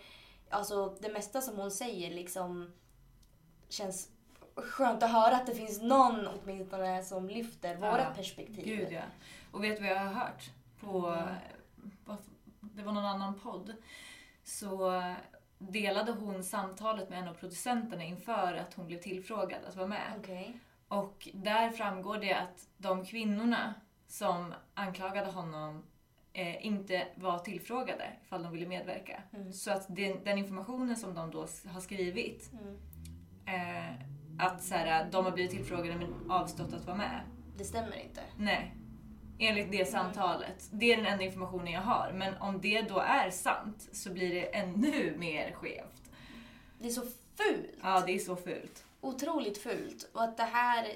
Alltså 0.50 0.96
det 1.00 1.08
mesta 1.12 1.40
som 1.40 1.56
hon 1.56 1.70
säger 1.70 2.10
liksom 2.14 2.72
känns 3.68 4.08
skönt 4.56 5.02
att 5.02 5.10
höra 5.12 5.36
att 5.36 5.46
det 5.46 5.54
finns 5.54 5.82
någon 5.82 6.26
åtminstone 6.26 7.02
som 7.04 7.28
lyfter 7.28 7.72
Ja, 7.80 7.90
våra 7.90 8.04
perspektiv. 8.14 8.64
gud 8.64 8.88
ja. 8.92 9.00
Och 9.52 9.64
vet 9.64 9.76
du 9.76 9.82
vad 9.82 9.92
jag 9.92 9.98
har 10.00 10.12
hört? 10.12 10.50
På, 10.80 11.06
Mm. 11.08 12.18
det 12.60 12.82
var 12.82 12.92
någon 12.92 13.04
annan 13.04 13.40
podd. 13.40 13.74
Så 14.44 15.02
delade 15.58 16.12
hon 16.12 16.44
samtalet 16.44 17.08
med 17.10 17.18
en 17.18 17.28
av 17.28 17.34
producenterna 17.34 18.04
inför 18.04 18.54
att 18.54 18.74
hon 18.74 18.86
blev 18.86 18.98
tillfrågad 18.98 19.64
att 19.68 19.76
vara 19.76 19.86
med. 19.86 20.12
Okej. 20.18 20.58
Och 20.88 21.28
där 21.34 21.70
framgår 21.70 22.18
det 22.18 22.32
att 22.34 22.68
de 22.78 23.04
kvinnorna 23.06 23.74
som 24.08 24.54
anklagade 24.74 25.30
honom 25.30 25.82
eh, 26.32 26.66
inte 26.66 27.06
var 27.14 27.38
tillfrågade 27.38 28.12
ifall 28.24 28.42
de 28.42 28.52
ville 28.52 28.66
medverka. 28.66 29.22
Mm. 29.32 29.52
Så 29.52 29.70
att 29.70 29.86
den, 29.88 30.24
den 30.24 30.38
informationen 30.38 30.96
som 30.96 31.14
de 31.14 31.30
då 31.30 31.46
har 31.72 31.80
skrivit, 31.80 32.50
Mm. 32.52 32.76
eh, 33.46 33.94
att 34.38 34.62
så 34.62 34.74
här, 34.74 35.08
de 35.10 35.24
har 35.24 35.32
blivit 35.32 35.50
tillfrågade 35.50 35.96
men 35.96 36.30
avstått 36.30 36.72
att 36.72 36.86
vara 36.86 36.96
med. 36.96 37.20
Det 37.58 37.64
stämmer 37.64 37.96
inte. 37.96 38.20
Nej. 38.36 38.74
Enligt 39.38 39.72
det 39.72 39.88
samtalet. 39.90 40.68
Det 40.70 40.92
är 40.92 40.96
den 40.96 41.06
enda 41.06 41.24
informationen 41.24 41.72
jag 41.72 41.80
har. 41.80 42.12
Men 42.14 42.34
om 42.40 42.60
det 42.60 42.82
då 42.82 42.98
är 42.98 43.30
sant 43.30 43.88
så 43.92 44.10
blir 44.10 44.34
det 44.34 44.56
ännu 44.56 45.16
mer 45.18 45.52
skevt. 45.52 46.10
Det 46.78 46.86
är 46.86 46.92
så 46.92 47.00
fult. 47.36 47.78
Ja, 47.82 48.02
det 48.06 48.12
är 48.12 48.18
så 48.18 48.36
fult. 48.36 48.84
Otroligt 49.00 49.58
fult. 49.58 50.10
Och 50.12 50.22
att 50.22 50.36
det 50.36 50.42
här 50.42 50.86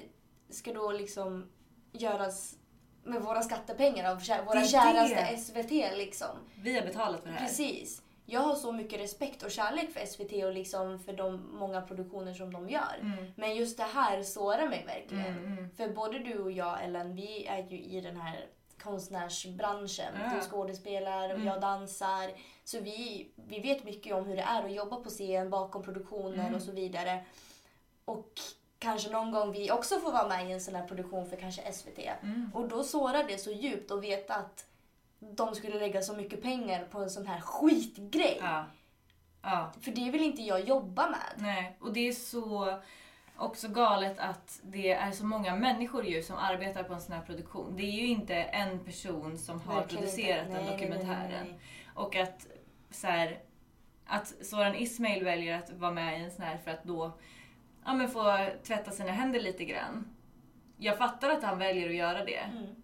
ska 0.49 0.73
då 0.73 0.91
liksom 0.91 1.49
göras 1.91 2.55
med 3.03 3.21
våra 3.21 3.41
skattepengar 3.41 4.11
av 4.11 4.45
våra 4.45 4.65
käraste 4.65 5.31
det. 5.31 5.37
SVT 5.37 5.97
liksom. 5.97 6.37
Vi 6.55 6.75
har 6.75 6.81
betalat 6.85 7.21
för 7.21 7.27
det 7.27 7.33
här. 7.33 7.47
Precis. 7.47 8.01
Jag 8.31 8.41
har 8.41 8.55
så 8.55 8.71
mycket 8.71 8.99
respekt 8.99 9.43
och 9.43 9.51
kärlek 9.51 9.91
för 9.91 10.05
SVT 10.05 10.43
och 10.45 10.53
liksom 10.53 10.99
för 10.99 11.13
de 11.13 11.49
många 11.59 11.81
produktioner 11.81 12.33
som 12.33 12.53
de 12.53 12.69
gör. 12.69 12.97
Mm. 13.01 13.25
Men 13.35 13.55
just 13.55 13.77
det 13.77 13.83
här 13.83 14.23
sårar 14.23 14.69
mig 14.69 14.83
verkligen. 14.87 15.37
Mm, 15.37 15.57
mm. 15.57 15.69
För 15.75 15.87
både 15.89 16.19
du 16.19 16.39
och 16.39 16.51
jag 16.51 16.83
Ellen, 16.83 17.15
vi 17.15 17.45
är 17.45 17.63
ju 17.69 17.79
i 17.81 18.01
den 18.01 18.17
här 18.17 18.45
konstnärsbranschen. 18.83 20.13
Ja. 20.23 20.35
Du 20.35 20.41
skådespelar 20.49 21.29
och 21.29 21.35
Mm. 21.35 21.47
jag 21.47 21.61
dansar. 21.61 22.31
Så 22.63 22.79
vi, 22.79 23.27
vi 23.35 23.59
vet 23.59 23.83
mycket 23.83 24.13
om 24.15 24.25
hur 24.25 24.35
det 24.35 24.41
är 24.41 24.63
att 24.63 24.71
jobba 24.71 24.95
på 24.95 25.09
scen, 25.09 25.49
bakom 25.49 25.83
produktionen 25.83 26.39
Mm. 26.39 26.55
och 26.55 26.61
så 26.61 26.71
vidare. 26.71 27.25
Och 28.05 28.31
kanske 28.79 29.09
någon 29.09 29.31
gång 29.31 29.51
vi 29.51 29.71
också 29.71 29.99
får 29.99 30.11
vara 30.11 30.27
med 30.27 30.49
i 30.49 30.51
en 30.51 30.61
sån 30.61 30.75
här 30.75 30.87
produktion 30.87 31.29
för 31.29 31.35
kanske 31.37 31.61
SVT. 31.73 31.99
Mm. 32.23 32.51
Och 32.53 32.67
då 32.67 32.83
sårar 32.83 33.23
det 33.23 33.37
så 33.37 33.51
djupt 33.51 33.91
att 33.91 34.03
veta 34.03 34.35
att 34.35 34.65
de 35.21 35.55
skulle 35.55 35.79
lägga 35.79 36.01
så 36.01 36.13
mycket 36.15 36.41
pengar 36.41 36.83
på 36.91 36.99
en 36.99 37.09
sån 37.09 37.27
här 37.27 37.41
skitgrej. 37.41 38.37
Ja. 38.41 38.65
Ja. 39.41 39.71
För 39.81 39.91
det 39.91 40.11
vill 40.11 40.21
inte 40.21 40.41
jag 40.41 40.67
jobba 40.67 41.09
med. 41.09 41.33
Nej, 41.35 41.77
och 41.79 41.93
det 41.93 42.07
är 42.07 42.11
så 42.11 42.79
också 43.37 43.67
galet 43.67 44.19
att 44.19 44.59
det 44.63 44.91
är 44.91 45.11
så 45.11 45.25
många 45.25 45.55
människor 45.55 46.05
ju 46.05 46.23
som 46.23 46.37
arbetar 46.37 46.83
på 46.83 46.93
en 46.93 47.01
sån 47.01 47.15
här 47.15 47.21
produktion. 47.21 47.75
Det 47.77 47.83
är 47.83 47.91
ju 47.91 48.07
inte 48.07 48.35
en 48.35 48.79
person 48.79 49.37
som 49.37 49.61
har 49.61 49.75
Verkligen 49.75 50.03
producerat 50.03 50.47
inte. 50.47 50.53
den 50.59 50.65
Nej, 50.65 50.77
nej, 50.77 50.87
nej, 50.89 50.89
dokumentären. 50.89 51.47
nej. 51.47 51.59
Och 51.95 52.15
att 52.15 52.47
så 52.91 53.07
här, 53.07 53.39
att 54.05 54.27
Soran 54.41 54.75
Ismail 54.75 55.23
väljer 55.23 55.57
att 55.57 55.71
vara 55.71 55.91
med 55.91 56.19
i 56.19 56.23
en 56.23 56.31
sån 56.31 56.45
här 56.45 56.57
för 56.57 56.71
att 56.71 56.83
då 56.83 57.11
ja, 57.85 57.93
men 57.93 58.09
få 58.09 58.47
tvätta 58.63 58.91
sina 58.91 59.11
händer 59.11 59.39
lite 59.39 59.65
grann. 59.65 60.07
Jag 60.77 60.97
fattar 60.97 61.29
att 61.29 61.43
han 61.43 61.57
väljer 61.57 61.89
att 61.89 61.95
göra 61.95 62.25
det. 62.25 62.37
Mm. 62.37 62.80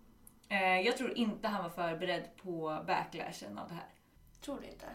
Eh, 0.50 0.80
jag 0.80 0.98
tror 0.98 1.18
inte 1.18 1.48
han 1.48 1.64
var 1.64 1.70
förberedd 1.70 2.30
på 2.44 2.84
backlashen 2.88 3.58
av 3.58 3.68
det 3.68 3.74
här. 3.74 3.90
Tror 4.42 4.60
du 4.60 4.68
inte? 4.68 4.86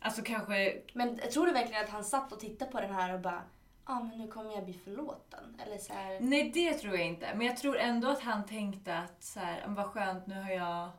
Alltså 0.00 0.22
kanske 0.22 0.82
Men 0.92 1.18
tror 1.18 1.46
du 1.46 1.52
verkligen 1.52 1.84
att 1.84 1.90
han 1.90 2.04
satt 2.04 2.32
och 2.32 2.40
tittade 2.40 2.70
på 2.70 2.80
den 2.80 2.94
här 2.94 3.14
och 3.14 3.20
bara 3.20 3.42
ja 3.86 3.94
ah, 3.94 4.00
men 4.00 4.18
nu 4.18 4.28
kommer 4.28 4.54
jag 4.54 4.64
bli 4.64 4.74
förlåten? 4.74 5.60
Eller 5.66 5.78
så 5.78 5.92
här, 5.92 6.20
Nej, 6.20 6.50
det 6.54 6.74
tror 6.74 6.94
jag 6.96 7.06
inte. 7.06 7.34
Men 7.34 7.46
jag 7.46 7.56
tror 7.56 7.78
ändå 7.78 8.08
att 8.08 8.20
han 8.20 8.46
tänkte 8.46 8.98
att 8.98 9.24
så 9.24 9.40
här, 9.40 9.62
"Men 9.66 9.74
vad 9.74 9.86
skönt, 9.86 10.26
nu 10.26 10.42
har 10.42 10.50
jag... 10.50 10.90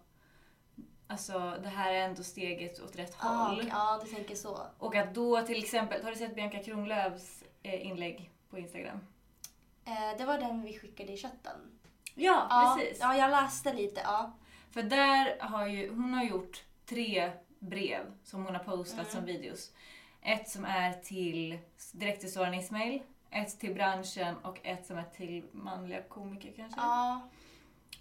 Alltså, 1.07 1.57
det 1.63 1.69
här 1.69 1.93
är 1.93 1.99
ändå 1.99 2.23
steget 2.23 2.79
åt 2.79 2.95
rätt 2.95 3.15
ah, 3.19 3.27
håll. 3.27 3.57
okej, 3.57 3.69
ja 3.71 4.01
du 4.03 4.11
tänker 4.11 4.35
så. 4.35 4.59
Och 4.77 4.95
att 4.95 5.13
då 5.13 5.41
till 5.41 5.63
exempel, 5.63 6.03
har 6.03 6.11
du 6.11 6.17
sett 6.17 6.35
Bianca 6.35 6.63
Kronlöfs 6.63 7.43
eh, 7.63 7.87
inlägg 7.87 8.31
på 8.49 8.57
Instagram? 8.57 8.99
Eh, 9.85 10.17
det 10.17 10.25
var 10.25 10.37
den 10.37 10.63
vi 10.63 10.79
skickade 10.79 11.13
i 11.13 11.17
chatten. 11.17 11.76
Ja, 12.17 12.47
Ja, 12.49 12.75
precis. 12.77 12.97
ja 13.01 13.15
jag 13.17 13.31
läste 13.31 13.73
lite. 13.73 14.01
Ja. 14.03 14.31
För 14.71 14.83
där 14.83 15.37
har 15.39 15.67
ju, 15.67 15.89
hon 15.89 16.13
har 16.13 16.23
gjort 16.23 16.63
tre 16.85 17.31
brev 17.59 18.11
som 18.23 18.45
hon 18.45 18.55
har 18.55 18.63
postat 18.63 18.99
Mm. 18.99 19.11
som 19.11 19.25
videos. 19.25 19.71
Ett 20.21 20.49
som 20.49 20.65
är 20.65 20.93
till, 20.93 21.59
direkt 21.91 22.21
till 22.21 22.33
Soran 22.33 22.53
Ismail, 22.53 23.01
ett 23.31 23.59
till 23.59 23.73
branschen 23.73 24.35
och 24.43 24.59
ett 24.63 24.85
som 24.85 24.97
är 24.97 25.03
till 25.03 25.45
manliga 25.51 26.01
komiker 26.01 26.53
kanske. 26.55 26.79
ja. 26.81 27.21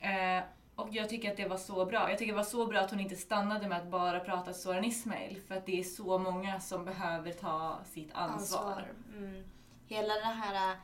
Eh, 0.00 0.44
och 0.76 0.88
jag 0.92 1.08
tycker 1.08 1.30
att 1.30 1.36
det 1.36 1.48
var 1.48 1.56
så 1.56 1.86
bra. 1.86 2.10
Jag 2.10 2.18
tycker 2.18 2.32
det 2.32 2.36
var 2.36 2.44
så 2.44 2.66
bra 2.66 2.80
att 2.80 2.90
hon 2.90 3.00
inte 3.00 3.16
stannade 3.16 3.68
med 3.68 3.78
att 3.78 3.86
bara 3.90 4.20
prata 4.20 4.52
till 4.52 4.62
Soran 4.62 4.84
Ismail. 4.84 5.40
För 5.48 5.54
att 5.56 5.66
det 5.66 5.80
är 5.80 5.84
så 5.84 6.18
många 6.18 6.60
som 6.60 6.84
behöver 6.84 7.32
ta 7.32 7.78
sitt 7.84 8.10
ansvar. 8.14 8.84
Mm. 9.16 9.44
Hela 9.86 10.14
det 10.14 10.24
här 10.24 10.76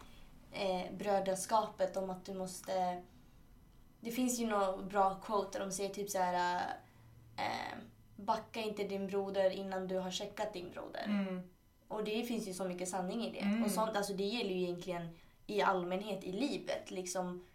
eh, 0.53 0.93
brödraskapet 0.93 1.97
om 1.97 2.11
att 2.11 2.25
du 2.25 2.35
måste... 2.35 3.03
Det 4.05 4.11
finns 4.11 4.39
ju 4.39 4.47
några 4.47 4.77
bra 4.77 5.15
quote 5.15 5.59
där 5.59 5.67
de 5.67 5.73
säger 5.73 5.91
typ 5.91 6.11
så 6.11 6.19
här... 6.19 6.63
Eh, 7.37 7.79
backa 8.17 8.61
inte 8.61 8.85
din 8.85 9.07
broder 9.07 9.51
innan 9.51 9.89
du 9.89 9.99
har 9.99 10.11
checkat 10.11 10.53
din 10.53 10.71
broder. 10.71 11.05
Mm. 11.05 11.41
Och 11.89 12.05
det 12.05 12.25
finns 12.25 12.49
ju 12.49 12.55
så 12.55 12.65
mycket 12.65 12.89
sanning 12.89 13.25
i 13.27 13.33
det. 13.33 13.39
Mm. 13.39 13.65
Och 13.65 13.71
sånt, 13.71 13.97
alltså 13.97 14.13
det 14.13 14.25
gäller 14.25 14.51
ju 14.51 14.63
egentligen 14.63 15.09
i 15.47 15.63
allmänhet 15.63 16.25
i 16.25 16.33
livet. 16.33 16.91
Liksom, 16.91 17.47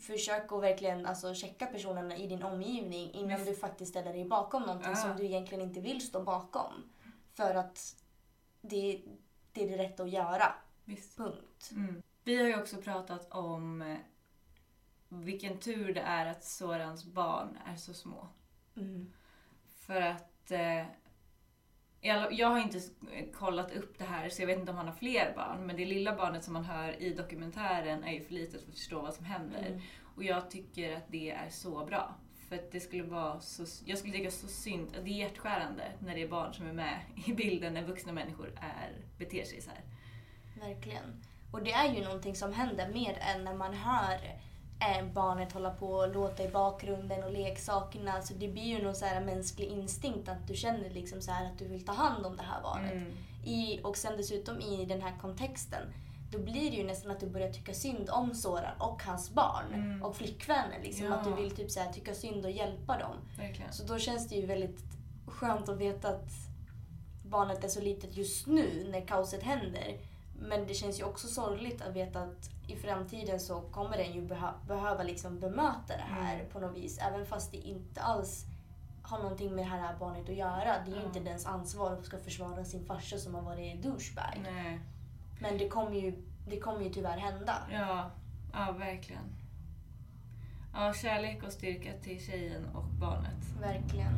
försök 0.00 0.52
att 0.52 0.62
verkligen 0.62 1.06
alltså, 1.06 1.34
checka 1.34 1.66
personerna 1.66 2.16
i 2.16 2.26
din 2.26 2.42
omgivning 2.42 3.12
innan 3.12 3.38
Visst. 3.38 3.46
du 3.46 3.56
faktiskt 3.56 3.90
ställer 3.90 4.12
dig 4.12 4.24
bakom 4.24 4.62
någonting 4.62 4.90
Ja. 4.90 4.96
som 4.96 5.16
du 5.16 5.24
egentligen 5.24 5.64
inte 5.64 5.80
vill 5.80 6.06
stå 6.06 6.22
bakom. 6.22 6.72
För 7.32 7.54
att 7.54 7.96
det, 8.60 9.02
det 9.52 9.64
är 9.64 9.68
det 9.68 9.84
rätta 9.84 10.02
att 10.02 10.10
göra. 10.10 10.54
Visst. 10.84 11.16
Punkt. 11.16 11.70
Mm. 11.72 12.02
Vi 12.24 12.36
har 12.36 12.46
ju 12.48 12.60
också 12.60 12.76
pratat 12.76 13.32
om 13.32 13.82
eh, 13.82 13.96
vilken 15.22 15.58
tur 15.58 15.94
det 15.94 16.00
är 16.00 16.26
att 16.26 16.44
Sorans 16.44 17.04
barn 17.04 17.58
är 17.66 17.76
så 17.76 17.94
små. 17.94 18.28
Mm. 18.76 19.12
För 19.86 20.00
att 20.00 20.50
eh, 20.50 20.86
jag 22.30 22.48
har 22.48 22.58
inte 22.58 22.80
kollat 23.32 23.72
upp 23.72 23.98
det 23.98 24.04
här 24.04 24.28
så 24.28 24.42
jag 24.42 24.46
vet 24.46 24.58
inte 24.58 24.70
om 24.70 24.76
han 24.76 24.88
har 24.88 24.94
fler 24.94 25.32
barn. 25.36 25.66
Men 25.66 25.76
det 25.76 25.84
lilla 25.84 26.16
barnet 26.16 26.44
som 26.44 26.52
man 26.52 26.64
hör 26.64 27.02
i 27.02 27.14
dokumentären 27.14 28.04
är 28.04 28.12
ju 28.12 28.24
för 28.24 28.34
litet 28.34 28.60
för 28.62 28.68
att 28.68 28.74
förstå 28.74 29.02
vad 29.02 29.14
som 29.14 29.24
händer. 29.24 29.66
Mm. 29.66 29.80
Och 30.16 30.24
jag 30.24 30.50
tycker 30.50 30.96
att 30.96 31.08
det 31.08 31.30
är 31.30 31.50
så 31.50 31.84
bra. 31.84 32.14
För 32.48 32.56
att 32.56 32.72
det 32.72 32.80
skulle 32.80 33.02
vara 33.02 33.40
så, 33.40 33.66
jag 33.84 33.98
skulle 33.98 34.12
tycka 34.12 34.30
så 34.30 34.46
synd, 34.46 34.88
det 35.04 35.10
är 35.10 35.14
hjärtskärande 35.14 35.92
när 35.98 36.14
det 36.14 36.22
är 36.22 36.28
barn 36.28 36.54
som 36.54 36.66
är 36.66 36.72
med 36.72 37.00
i 37.26 37.32
bilden 37.32 37.74
när 37.74 37.84
vuxna 37.84 38.12
människor 38.12 38.52
är, 38.56 39.04
beter 39.18 39.44
sig 39.44 39.60
så 39.60 39.70
här. 39.70 39.82
Verkligen. 40.68 41.24
Och 41.52 41.62
det 41.62 41.72
är 41.72 41.94
ju 41.94 42.04
någonting 42.04 42.34
som 42.34 42.52
händer 42.52 42.88
mer 42.88 43.18
än 43.20 43.44
när 43.44 43.54
man 43.54 43.74
hör 43.74 44.18
barnet 45.14 45.52
hålla 45.52 45.70
på 45.70 45.86
och 45.86 46.14
låta 46.14 46.42
i 46.44 46.48
bakgrunden 46.48 47.24
och 47.24 47.32
leksakerna. 47.32 48.12
Alltså 48.12 48.34
det 48.34 48.48
blir 48.48 48.62
ju 48.64 48.82
någon 48.82 48.94
så 48.94 49.04
här 49.04 49.20
mänsklig 49.20 49.66
instinkt 49.68 50.28
att 50.28 50.48
du 50.48 50.54
känner 50.54 50.90
liksom 50.90 51.20
så 51.22 51.30
här 51.30 51.46
att 51.46 51.58
du 51.58 51.68
vill 51.68 51.84
ta 51.86 51.92
hand 51.92 52.26
om 52.26 52.36
det 52.36 52.42
här 52.42 52.62
barnet. 52.62 52.92
Mm. 52.92 53.12
I, 53.44 53.80
och 53.82 53.96
sen 53.96 54.16
dessutom 54.16 54.60
i 54.60 54.84
den 54.84 55.02
här 55.02 55.18
kontexten, 55.20 55.82
då 56.32 56.38
blir 56.38 56.70
det 56.70 56.76
ju 56.76 56.84
nästan 56.84 57.10
att 57.10 57.20
du 57.20 57.26
börjar 57.26 57.52
tycka 57.52 57.74
synd 57.74 58.10
om 58.10 58.34
Soran 58.34 58.80
och 58.80 59.02
hans 59.02 59.30
barn 59.30 59.64
Mm. 59.74 60.02
och 60.02 60.16
flickvänner. 60.16 60.78
Liksom, 60.82 61.06
Ja. 61.06 61.14
Att 61.14 61.24
du 61.24 61.34
vill 61.42 61.50
typ 61.50 61.70
så 61.70 61.80
här, 61.80 61.92
tycka 61.92 62.14
synd 62.14 62.44
och 62.44 62.50
hjälpa 62.50 62.98
dem. 62.98 63.16
Verkligen. 63.38 63.72
Så 63.72 63.84
då 63.84 63.98
känns 63.98 64.28
det 64.28 64.34
ju 64.34 64.46
väldigt 64.46 64.80
skönt 65.26 65.68
att 65.68 65.78
veta 65.78 66.08
att 66.08 66.30
barnet 67.24 67.64
är 67.64 67.68
så 67.68 67.80
litet 67.80 68.16
just 68.16 68.46
nu 68.46 68.86
när 68.90 69.06
kaoset 69.06 69.42
händer. 69.42 69.98
Men 70.48 70.66
det 70.66 70.74
känns 70.74 71.00
ju 71.00 71.04
också 71.04 71.28
sorgligt 71.28 71.82
att 71.82 71.96
veta 71.96 72.20
att 72.22 72.50
i 72.68 72.76
framtiden 72.76 73.40
så 73.40 73.60
kommer 73.60 73.96
den 73.96 74.12
ju 74.12 74.20
behö- 74.28 74.66
behöva 74.68 75.02
liksom 75.02 75.40
bemöta 75.40 75.96
det 75.96 76.06
här 76.08 76.34
Mm. 76.34 76.46
på 76.52 76.60
något 76.60 76.76
vis. 76.76 76.98
Även 76.98 77.26
fast 77.26 77.50
det 77.50 77.56
inte 77.56 78.00
alls 78.00 78.44
har 79.02 79.18
någonting 79.18 79.54
med 79.54 79.64
det 79.64 79.68
här 79.70 79.96
barnet 79.98 80.28
att 80.28 80.34
göra. 80.36 80.64
Det 80.84 80.90
är 80.90 80.94
ju 80.94 81.00
Ja. 81.00 81.06
inte 81.06 81.20
dens 81.20 81.46
ansvar 81.46 81.92
att 81.92 82.04
ska 82.04 82.18
försvara 82.18 82.64
sin 82.64 82.84
farsa 82.86 83.18
som 83.18 83.34
har 83.34 83.42
varit 83.42 83.82
douchebag. 83.82 84.40
Nej. 84.42 84.80
Men 85.40 85.58
det 85.58 85.68
kommer 85.68 85.96
ju, 85.96 86.22
det 86.48 86.60
kommer 86.60 86.82
ju 86.84 86.90
tyvärr 86.90 87.18
hända. 87.18 87.54
Ja, 87.72 88.10
ja 88.52 88.72
verkligen. 88.78 89.22
Ja, 90.74 90.92
kärlek 90.94 91.42
och 91.46 91.52
styrka 91.52 91.90
till 92.02 92.26
tjejen 92.26 92.64
och 92.74 92.84
barnet. 92.84 93.44
Verkligen. 93.60 94.12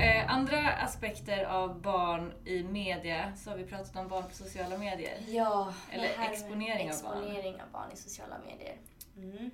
Eh, 0.00 0.34
andra 0.34 0.72
aspekter 0.72 1.44
av 1.44 1.80
barn 1.80 2.32
i 2.44 2.62
media, 2.62 3.32
så 3.36 3.50
har 3.50 3.56
vi 3.56 3.64
pratat 3.64 3.96
om 3.96 4.08
barn 4.08 4.24
på 4.28 4.34
sociala 4.34 4.78
medier. 4.78 5.18
Ja, 5.28 5.74
Eller 5.90 6.18
med 6.18 6.30
exponering 6.30 6.92
av 6.92 7.02
barn. 7.02 7.18
exponering 7.18 7.54
av 7.62 7.70
barn 7.72 7.92
i 7.92 7.96
sociala 7.96 8.36
medier. 8.38 8.76
Mm. 9.16 9.50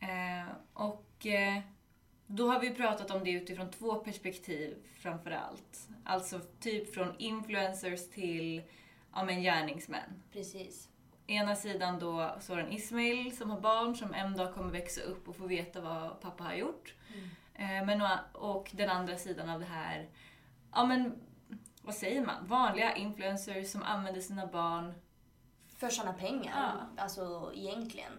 Eh, 0.00 0.52
och 0.74 1.26
eh, 1.26 1.60
då 2.26 2.48
har 2.50 2.60
vi 2.60 2.74
pratat 2.74 3.10
om 3.10 3.24
det 3.24 3.30
utifrån 3.30 3.70
två 3.70 3.94
perspektiv 3.94 4.76
framför 4.98 5.30
allt. 5.30 5.88
Alltså 6.04 6.40
typ 6.60 6.94
från 6.94 7.14
influencers 7.18 8.10
till 8.10 8.62
ja, 9.14 9.24
men 9.24 9.42
gärningsmän. 9.42 10.22
Precis. 10.32 10.88
Ena 11.26 11.56
sidan 11.56 11.98
då 11.98 12.36
Soran 12.40 12.72
Ismail 12.72 13.36
som 13.36 13.50
har 13.50 13.60
barn 13.60 13.96
som 13.96 14.14
en 14.14 14.36
dag 14.36 14.54
kommer 14.54 14.72
växa 14.72 15.00
upp 15.00 15.28
och 15.28 15.36
få 15.36 15.46
veta 15.46 15.80
vad 15.80 16.20
pappa 16.20 16.44
har 16.44 16.54
gjort. 16.54 16.94
Mm. 17.14 17.28
Eh, 17.54 17.84
men, 17.86 18.02
och 18.32 18.70
den 18.74 18.90
andra 18.90 19.16
sidan 19.16 19.50
av 19.50 19.60
det 19.60 19.66
här, 19.66 20.08
ja 20.72 20.84
men 20.86 21.14
vad 21.82 21.94
säger 21.94 22.26
man? 22.26 22.46
Vanliga 22.48 22.96
influencers 22.96 23.70
som 23.72 23.82
använder 23.82 24.20
sina 24.20 24.46
barn. 24.46 24.94
För 25.76 25.88
sådana 25.88 26.12
pengar, 26.12 26.52
Ja. 26.96 27.02
alltså 27.02 27.52
egentligen. 27.54 28.12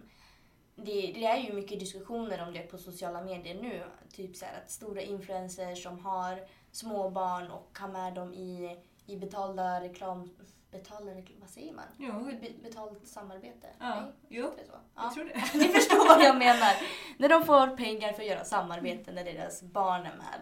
Det, 0.76 1.12
det 1.12 1.24
är 1.24 1.36
ju 1.38 1.52
mycket 1.52 1.80
diskussioner 1.80 2.42
om 2.46 2.52
det 2.52 2.60
på 2.60 2.78
sociala 2.78 3.22
medier 3.24 3.62
nu. 3.62 3.84
Typ 4.12 4.36
så 4.36 4.44
här 4.44 4.62
att 4.62 4.70
stora 4.70 5.00
influencers 5.02 5.82
som 5.82 5.98
har 6.04 6.40
små 6.72 7.10
barn 7.10 7.50
och 7.50 7.78
har 7.80 7.88
med 7.88 8.14
dem 8.14 8.34
i, 8.34 8.78
i 9.06 9.16
betalda 9.16 9.80
reklam... 9.80 10.30
Betalda 10.70 11.14
reklam... 11.14 11.40
Vad 11.40 11.50
säger 11.50 11.72
man? 11.72 11.84
Jo, 11.98 12.12
Be, 12.24 12.48
betalt 12.62 13.06
samarbete? 13.08 13.66
ja, 13.78 14.00
Nej, 14.00 14.12
jo, 14.28 14.50
det 14.56 14.66
så? 14.66 14.72
Ja. 14.94 15.02
jag 15.02 15.14
tror 15.14 15.24
det. 15.24 15.58
Ni 15.58 15.68
förstår 15.68 16.08
vad 16.08 16.22
jag 16.24 16.38
menar. 16.38 16.72
När 17.18 17.28
de 17.28 17.44
får 17.44 17.76
pengar 17.76 18.12
för 18.12 18.22
att 18.22 18.28
göra 18.28 18.44
samarbete 18.44 19.12
när 19.12 19.24
deras 19.24 19.62
barn 19.62 20.00
är 20.06 20.16
med. 20.16 20.40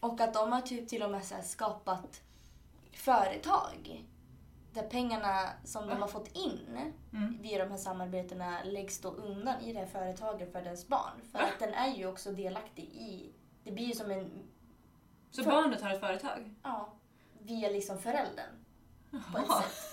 Och 0.00 0.20
att 0.20 0.34
de 0.34 0.52
har 0.52 0.60
typ 0.60 0.88
till 0.88 1.02
och 1.02 1.10
med 1.10 1.24
skapat 1.44 2.20
företag. 2.92 4.04
Där 4.72 4.82
pengarna 4.82 5.48
som 5.64 5.86
Va? 5.86 5.94
de 5.94 6.00
har 6.00 6.08
fått 6.08 6.36
in 6.36 6.78
Mm. 7.12 7.38
via 7.42 7.64
de 7.64 7.70
här 7.70 7.78
samarbetena 7.78 8.62
läggs 8.64 9.00
då 9.00 9.08
undan 9.10 9.60
i 9.60 9.72
det 9.72 9.78
här 9.78 9.86
företaget 9.86 10.52
för 10.52 10.62
dens 10.62 10.88
barn. 10.88 11.20
För 11.32 11.38
Va? 11.38 11.44
att 11.44 11.58
den 11.58 11.74
är 11.74 11.94
ju 11.94 12.06
också 12.06 12.32
delaktig 12.32 12.82
i... 12.84 13.32
Det 13.64 13.72
blir 13.72 13.84
ju 13.84 13.92
som 13.94 14.10
en... 14.10 14.30
Så 15.30 15.42
För- 15.44 15.50
barnet 15.50 15.82
har 15.82 15.90
ett 15.90 16.00
företag? 16.00 16.54
Ja, 16.62 16.92
via 17.46 17.68
liksom 17.70 17.98
föräldern. 17.98 18.50
På 19.10 19.38
ett 19.38 19.46
sätt. 19.46 19.92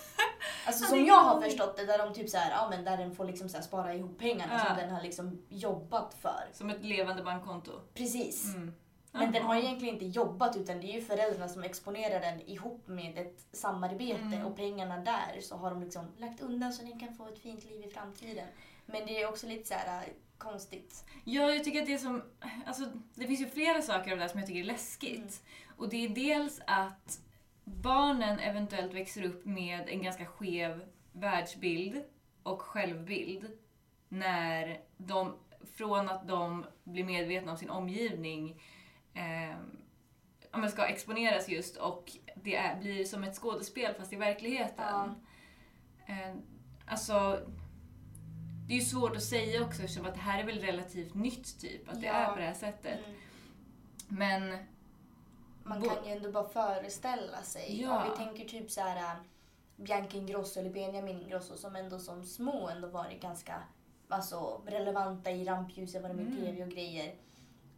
Alltså 0.66 0.84
som 0.84 1.04
jag 1.04 1.20
har 1.22 1.40
förstått 1.40 1.76
det, 1.76 1.84
där 1.86 1.98
de 1.98 2.14
typ 2.14 2.30
så 2.30 2.36
här, 2.36 2.50
ja 2.50 2.66
men 2.70 2.84
där 2.84 2.96
den 2.96 3.14
får 3.14 3.24
liksom 3.24 3.48
så 3.48 3.56
här 3.56 3.64
spara 3.64 3.94
ihop 3.94 4.18
pengarna 4.18 4.52
Ja. 4.52 4.64
som 4.66 4.76
den 4.76 4.90
har 4.94 5.02
liksom 5.02 5.42
jobbat 5.48 6.14
för. 6.20 6.44
Som 6.52 6.70
ett 6.70 6.84
levande 6.84 7.22
bankkonto? 7.22 7.72
Precis. 7.94 8.54
Mm. 8.54 8.74
Men 9.12 9.32
den 9.32 9.42
har 9.42 9.56
egentligen 9.56 9.94
inte 9.94 10.06
jobbat 10.06 10.56
utan 10.56 10.80
det 10.80 10.86
är 10.86 10.92
ju 10.94 11.00
föräldrarna 11.02 11.48
som 11.48 11.62
exponerar 11.62 12.20
den 12.20 12.40
ihop 12.40 12.88
med 12.88 13.18
ett 13.18 13.46
samarbete 13.52 14.20
Mm. 14.20 14.46
och 14.46 14.56
pengarna 14.56 14.98
där 14.98 15.40
så 15.42 15.56
har 15.56 15.70
de 15.70 15.82
liksom 15.82 16.06
lagt 16.16 16.40
undan 16.40 16.72
så 16.72 16.82
den 16.82 17.00
kan 17.00 17.14
få 17.14 17.26
ett 17.28 17.38
fint 17.38 17.64
liv 17.64 17.84
i 17.84 17.90
framtiden. 17.90 18.46
Men 18.86 19.06
det 19.06 19.22
är 19.22 19.28
också 19.28 19.46
lite 19.46 19.68
så 19.68 19.74
här 19.74 20.02
äh, 20.02 20.08
konstigt. 20.38 21.04
Ja, 21.24 21.50
jag 21.50 21.64
tycker 21.64 21.80
att 21.80 21.86
det 21.86 21.94
är 21.94 21.98
som... 21.98 22.22
Alltså, 22.66 22.84
det 23.14 23.26
finns 23.26 23.40
ju 23.40 23.46
flera 23.50 23.82
saker 23.82 24.10
av 24.12 24.16
det 24.16 24.22
här 24.22 24.30
som 24.30 24.40
jag 24.40 24.46
tycker 24.48 24.60
är 24.60 24.64
läskigt. 24.64 25.16
Mm. 25.16 25.76
Och 25.76 25.88
det 25.88 26.04
är 26.04 26.08
dels 26.08 26.60
att 26.66 27.18
barnen 27.64 28.38
eventuellt 28.38 28.94
växer 28.94 29.22
upp 29.24 29.44
med 29.44 29.88
en 29.88 30.02
ganska 30.02 30.26
skev 30.26 30.84
världsbild 31.12 32.04
och 32.42 32.62
självbild 32.62 33.46
när 34.08 34.80
de, 34.96 35.36
från 35.76 36.08
att 36.08 36.28
de 36.28 36.64
blir 36.84 37.04
medvetna 37.04 37.52
om 37.52 37.58
sin 37.58 37.70
omgivning, 37.70 38.62
eh, 39.14 40.68
ska 40.68 40.86
exponeras 40.86 41.48
just 41.48 41.76
och 41.76 42.12
det 42.34 42.56
är, 42.56 42.80
blir 42.80 43.04
som 43.04 43.24
ett 43.24 43.34
skådespel 43.36 43.94
fast 43.94 44.12
i 44.12 44.16
verkligheten. 44.16 44.74
Ja. 44.78 45.14
Eh, 46.06 46.34
alltså, 46.86 47.40
det 48.68 48.74
är 48.74 48.78
ju 48.78 48.84
svårt 48.84 49.16
att 49.16 49.22
säga 49.22 49.62
också 49.62 49.82
eftersom 49.82 50.06
att 50.06 50.14
det 50.14 50.20
här 50.20 50.40
är 50.40 50.44
väl 50.46 50.60
relativt 50.60 51.14
nytt 51.14 51.60
typ, 51.60 51.88
att 51.88 52.00
det 52.00 52.06
Ja. 52.06 52.12
är 52.12 52.32
på 52.32 52.38
det 52.38 52.46
här 52.46 52.54
sättet. 52.54 52.98
Mm. 53.06 53.16
Men 54.08 54.58
Man 55.64 55.80
Bo- 55.80 55.88
kan 55.88 56.04
ju 56.06 56.12
ändå 56.12 56.30
bara 56.30 56.48
föreställa 56.48 57.42
sig. 57.42 57.82
Ja. 57.82 58.04
Om 58.04 58.10
vi 58.10 58.16
tänker 58.16 58.44
typ 58.44 58.70
så 58.70 58.80
här 58.80 58.96
äh, 58.96 59.12
Bianca 59.76 60.16
Ingrosso 60.16 60.60
eller 60.60 60.70
Benjamin 60.70 61.20
Ingrosso 61.20 61.56
som 61.56 61.76
ändå 61.76 61.98
som 61.98 62.24
små 62.24 62.68
ändå 62.68 62.88
varit 62.88 63.22
ganska 63.22 63.62
alltså, 64.08 64.62
relevanta 64.66 65.30
i 65.30 65.44
rampljuset, 65.44 66.02
varit 66.02 66.16
med 66.16 66.26
Mm. 66.26 66.36
tv 66.44 66.62
och 66.62 66.68
grejer. 66.70 67.14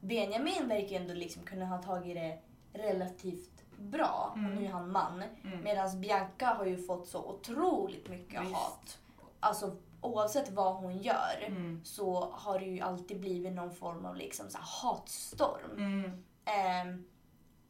Benjamin 0.01 0.69
verkar 0.69 0.89
ju 0.89 0.97
ändå 0.97 1.15
liksom 1.15 1.43
kunna 1.43 1.67
ha 1.67 1.83
tagit 1.83 2.15
det 2.17 2.39
relativt 2.73 3.63
bra 3.79 4.29
och 4.33 4.39
Mm. 4.39 4.55
nu 4.55 4.65
är 4.65 4.69
han 4.71 4.93
man. 4.93 5.23
Mm. 5.45 5.61
Medan 5.65 6.01
Bianca 6.01 6.47
har 6.47 6.65
ju 6.67 6.87
fått 6.87 7.09
så 7.09 7.25
otroligt 7.25 8.09
mycket 8.09 8.41
Visst. 8.43 8.55
hat. 8.55 8.99
Alltså 9.41 9.77
oavsett 10.01 10.51
vad 10.51 10.75
hon 10.77 10.99
gör 10.99 11.45
Mm. 11.47 11.85
så 11.85 12.31
har 12.33 12.59
det 12.59 12.65
ju 12.65 12.81
alltid 12.81 13.21
blivit 13.21 13.53
någon 13.53 13.75
form 13.75 14.05
av 14.07 14.17
liksom 14.17 14.51
så 14.51 14.59
hatstorm. 14.61 15.71
Mm. 15.77 16.25
Ehm, 16.45 17.05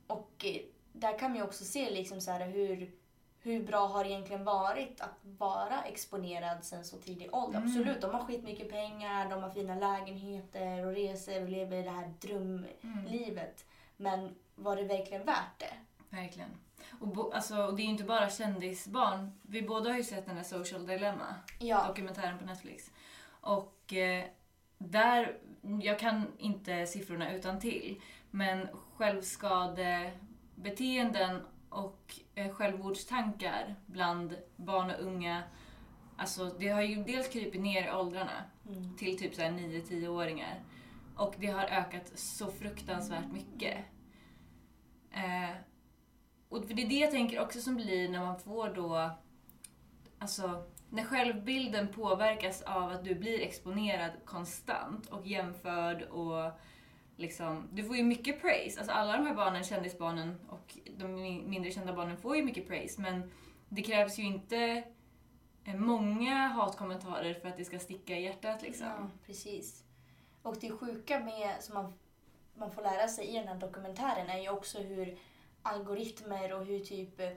och 0.06 0.44
eh, 0.44 0.60
där 0.92 1.18
kan 1.18 1.30
man 1.30 1.38
ju 1.38 1.44
också 1.44 1.64
se 1.64 1.90
liksom 1.90 2.20
så 2.20 2.30
här 2.30 2.46
hur, 2.46 2.90
hur 3.38 3.66
bra 3.66 3.86
har 3.86 4.04
det 4.04 4.10
egentligen 4.10 4.44
varit 4.44 5.00
att 5.00 5.18
vara 5.22 5.82
exponerad 5.82 6.64
sen 6.64 6.84
så 6.84 6.96
tidig 6.96 7.34
ålder. 7.34 7.58
Mm. 7.58 7.68
Absolut, 7.68 8.00
de 8.00 8.10
har 8.10 8.24
skitmycket 8.24 8.70
pengar, 8.70 9.30
de 9.30 9.42
har 9.42 9.50
fina 9.50 9.74
lägenheter 9.74 10.86
och 10.86 10.92
reser 10.92 11.42
och 11.42 11.48
lever 11.48 11.82
det 11.82 11.90
här 11.90 12.12
drömlivet. 12.20 13.64
Men 13.96 14.34
var 14.54 14.76
det 14.76 14.84
verkligen 14.84 15.24
värt 15.24 15.58
det? 15.58 15.74
Verkligen. 16.16 16.50
Och, 17.00 17.08
bo, 17.08 17.30
alltså, 17.30 17.56
och 17.56 17.76
det 17.76 17.82
är 17.82 17.84
ju 17.84 17.90
inte 17.90 18.04
bara 18.04 18.30
kändisbarn. 18.30 19.32
Vi 19.42 19.62
båda 19.62 19.90
har 19.90 19.96
ju 19.96 20.04
sett 20.04 20.26
den 20.26 20.36
där 20.36 20.42
Social 20.42 20.86
Dilemma, 20.86 21.34
Ja, 21.58 21.84
dokumentären 21.88 22.38
på 22.38 22.44
Netflix. 22.44 22.90
Och 23.40 23.92
eh, 23.92 24.24
där, 24.78 25.38
jag 25.82 25.98
kan 25.98 26.32
inte 26.38 26.86
siffrorna 26.86 27.34
utan 27.34 27.60
till, 27.60 28.00
men 28.36 28.68
självskadebeteenden 28.96 31.40
och 31.68 32.14
eh, 32.34 32.54
självmordstankar 32.54 33.74
bland 33.86 34.36
barn 34.56 34.90
och 34.90 35.00
unga, 35.00 35.42
alltså 36.16 36.54
det 36.58 36.68
har 36.68 36.82
ju 36.82 37.04
dels 37.04 37.28
krypit 37.28 37.60
ner 37.60 37.86
i 37.86 37.90
åldrarna 37.90 38.44
mm. 38.68 38.96
till 38.96 39.18
typ 39.18 39.34
så 39.34 39.42
här 39.42 39.50
9-10-åringar. 39.50 40.60
Och 41.16 41.34
det 41.38 41.46
har 41.46 41.64
ökat 41.64 42.12
så 42.14 42.50
fruktansvärt 42.50 43.32
mycket. 43.32 43.76
Eh, 45.12 45.50
och 46.48 46.66
för 46.66 46.74
det 46.74 46.82
är 46.82 46.88
det 46.88 46.98
jag 46.98 47.10
tänker 47.10 47.40
också 47.40 47.60
som 47.60 47.76
blir 47.76 48.08
när 48.08 48.20
man 48.20 48.38
får 48.38 48.68
då... 48.68 49.10
Alltså, 50.18 50.64
när 50.90 51.04
självbilden 51.04 51.88
påverkas 51.88 52.62
av 52.62 52.90
att 52.90 53.04
du 53.04 53.14
blir 53.14 53.40
exponerad 53.40 54.10
konstant 54.24 55.06
och 55.06 55.26
jämförd 55.26 56.02
och 56.02 56.52
liksom... 57.16 57.68
Du 57.72 57.84
får 57.84 57.96
ju 57.96 58.02
mycket 58.02 58.40
praise. 58.40 58.78
Alltså 58.78 58.92
alla 58.92 59.16
de 59.16 59.26
här 59.26 59.34
barnen, 59.34 59.64
kändisbarnen 59.64 60.36
och 60.48 60.78
de 60.96 61.14
mindre 61.50 61.70
kända 61.70 61.92
barnen 61.92 62.16
får 62.16 62.36
ju 62.36 62.42
mycket 62.42 62.68
praise 62.68 63.00
men 63.00 63.32
det 63.68 63.82
krävs 63.82 64.18
ju 64.18 64.22
inte 64.22 64.84
eh, 65.64 65.74
många 65.74 66.34
hatkommentarer 66.34 67.34
för 67.34 67.48
att 67.48 67.56
det 67.56 67.64
ska 67.64 67.78
sticka 67.78 68.16
i 68.16 68.22
hjärtat 68.22 68.62
liksom. 68.62 68.86
ja 68.86 69.10
precis. 69.26 69.82
Och 70.42 70.56
det 70.60 70.70
sjuka 70.70 71.20
med, 71.20 71.56
som 71.60 71.74
man, 71.74 71.92
man 72.54 72.70
får 72.70 72.82
lära 72.82 73.08
sig 73.08 73.28
i 73.28 73.38
den 73.38 73.48
här 73.48 73.54
dokumentären 73.54 74.30
är 74.30 74.38
ju 74.38 74.48
också 74.48 74.78
hur 74.78 75.18
algoritmer 75.62 76.52
och 76.52 76.64
hur 76.64 76.80
typ 76.80 77.20
eh, 77.20 77.30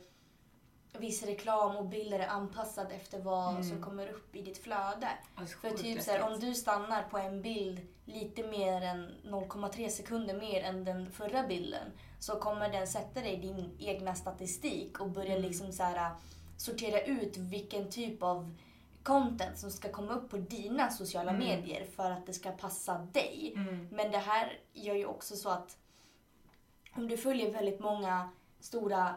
viss 0.97 1.23
reklam 1.23 1.75
och 1.75 1.85
bilder 1.85 2.19
är 2.19 2.27
anpassad 2.27 2.87
efter 2.91 3.19
vad 3.19 3.49
Mm. 3.49 3.63
som 3.63 3.81
kommer 3.81 4.07
upp 4.09 4.35
i 4.35 4.41
ditt 4.41 4.57
flöde. 4.63 5.07
Alltså, 5.35 5.57
För 5.57 5.69
typ 5.69 6.01
så 6.01 6.11
här, 6.11 6.21
om 6.33 6.39
du 6.39 6.53
stannar 6.55 7.03
på 7.03 7.17
en 7.17 7.41
bild 7.41 7.87
lite 8.05 8.43
mer 8.47 8.81
än 8.81 9.11
0,3 9.23 9.89
sekunder 9.89 10.33
mer 10.33 10.63
än 10.63 10.83
den 10.85 11.11
förra 11.11 11.43
bilden 11.47 11.91
så 12.19 12.35
kommer 12.35 12.69
den 12.69 12.87
sätta 12.87 13.21
dig 13.21 13.33
i 13.33 13.35
din 13.41 13.75
egna 13.79 14.15
statistik 14.15 14.99
och 14.99 15.09
börja 15.09 15.31
Mm. 15.35 15.41
liksom 15.41 15.71
så 15.71 15.83
här, 15.83 16.11
sortera 16.57 17.01
ut 17.01 17.37
vilken 17.37 17.89
typ 17.89 18.23
av 18.23 18.55
content 19.03 19.57
som 19.59 19.71
ska 19.71 19.91
komma 19.91 20.13
upp 20.13 20.29
på 20.29 20.37
dina 20.37 20.89
sociala 20.89 21.31
Mm. 21.31 21.47
medier 21.47 21.85
för 21.95 22.11
att 22.11 22.25
det 22.25 22.33
ska 22.33 22.51
passa 22.51 22.97
dig. 22.97 23.53
Mm. 23.55 23.87
Men 23.91 24.11
det 24.11 24.17
här 24.17 24.59
gör 24.73 24.95
ju 24.95 25.05
också 25.05 25.35
så 25.35 25.49
att 25.49 25.77
om 26.95 27.07
du 27.07 27.17
följer 27.17 27.51
väldigt 27.53 27.79
många 27.79 28.29
stora 28.59 29.15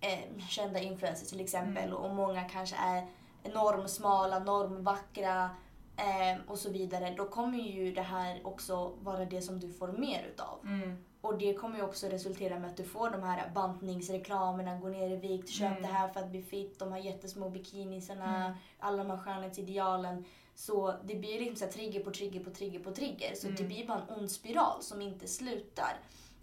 eh, 0.00 0.46
kända 0.48 0.80
influencers 0.80 1.28
till 1.28 1.40
exempel 1.40 1.84
Mm. 1.84 1.96
och 1.96 2.10
många 2.14 2.44
kanske 2.48 2.76
är 2.76 3.06
normsmala, 3.54 4.38
normvackra 4.38 5.50
eh, 5.96 6.40
och 6.46 6.58
så 6.58 6.70
vidare. 6.70 7.14
Då 7.16 7.24
kommer 7.28 7.58
ju 7.58 7.92
det 7.92 8.02
här 8.02 8.40
också 8.46 8.92
vara 9.02 9.24
det 9.24 9.42
som 9.42 9.60
du 9.60 9.72
får 9.72 9.88
mer 9.88 10.26
utav. 10.34 10.58
Mm. 10.64 11.04
Och 11.20 11.38
det 11.38 11.54
kommer 11.54 11.76
ju 11.76 11.84
också 11.84 12.06
resultera 12.08 12.58
med 12.58 12.70
att 12.70 12.76
du 12.76 12.84
får 12.84 13.10
de 13.10 13.22
här 13.22 13.50
bantningsreklamerna, 13.54 14.76
gå 14.78 14.88
ner 14.88 15.10
i 15.10 15.16
vikt, 15.16 15.48
köp 15.48 15.70
Mm. 15.70 15.82
det 15.82 15.88
här 15.88 16.08
för 16.08 16.20
att 16.20 16.30
bli 16.30 16.42
fit, 16.42 16.78
de 16.78 16.92
här 16.92 16.98
jättesmå 16.98 17.48
bikinisarna, 17.50 18.36
Mm. 18.46 18.56
alla 18.78 19.04
de 19.04 19.10
här 19.10 19.18
skönhetsidealen. 19.18 20.24
Så 20.54 20.94
det 21.04 21.14
blir 21.14 21.40
liksom 21.40 21.68
så 21.68 21.72
trigger 21.74 22.00
på 22.04 22.10
trigger 22.10 22.44
på 22.44 22.50
trigger 22.50 22.80
på 22.80 22.90
trigger. 22.90 23.34
Så 23.34 23.46
det 23.46 23.54
Mm. 23.60 23.66
blir 23.68 23.86
bara 23.86 23.98
en 24.08 24.14
ond 24.18 24.30
spiral 24.30 24.82
som 24.82 25.02
inte 25.02 25.28
slutar. 25.28 25.96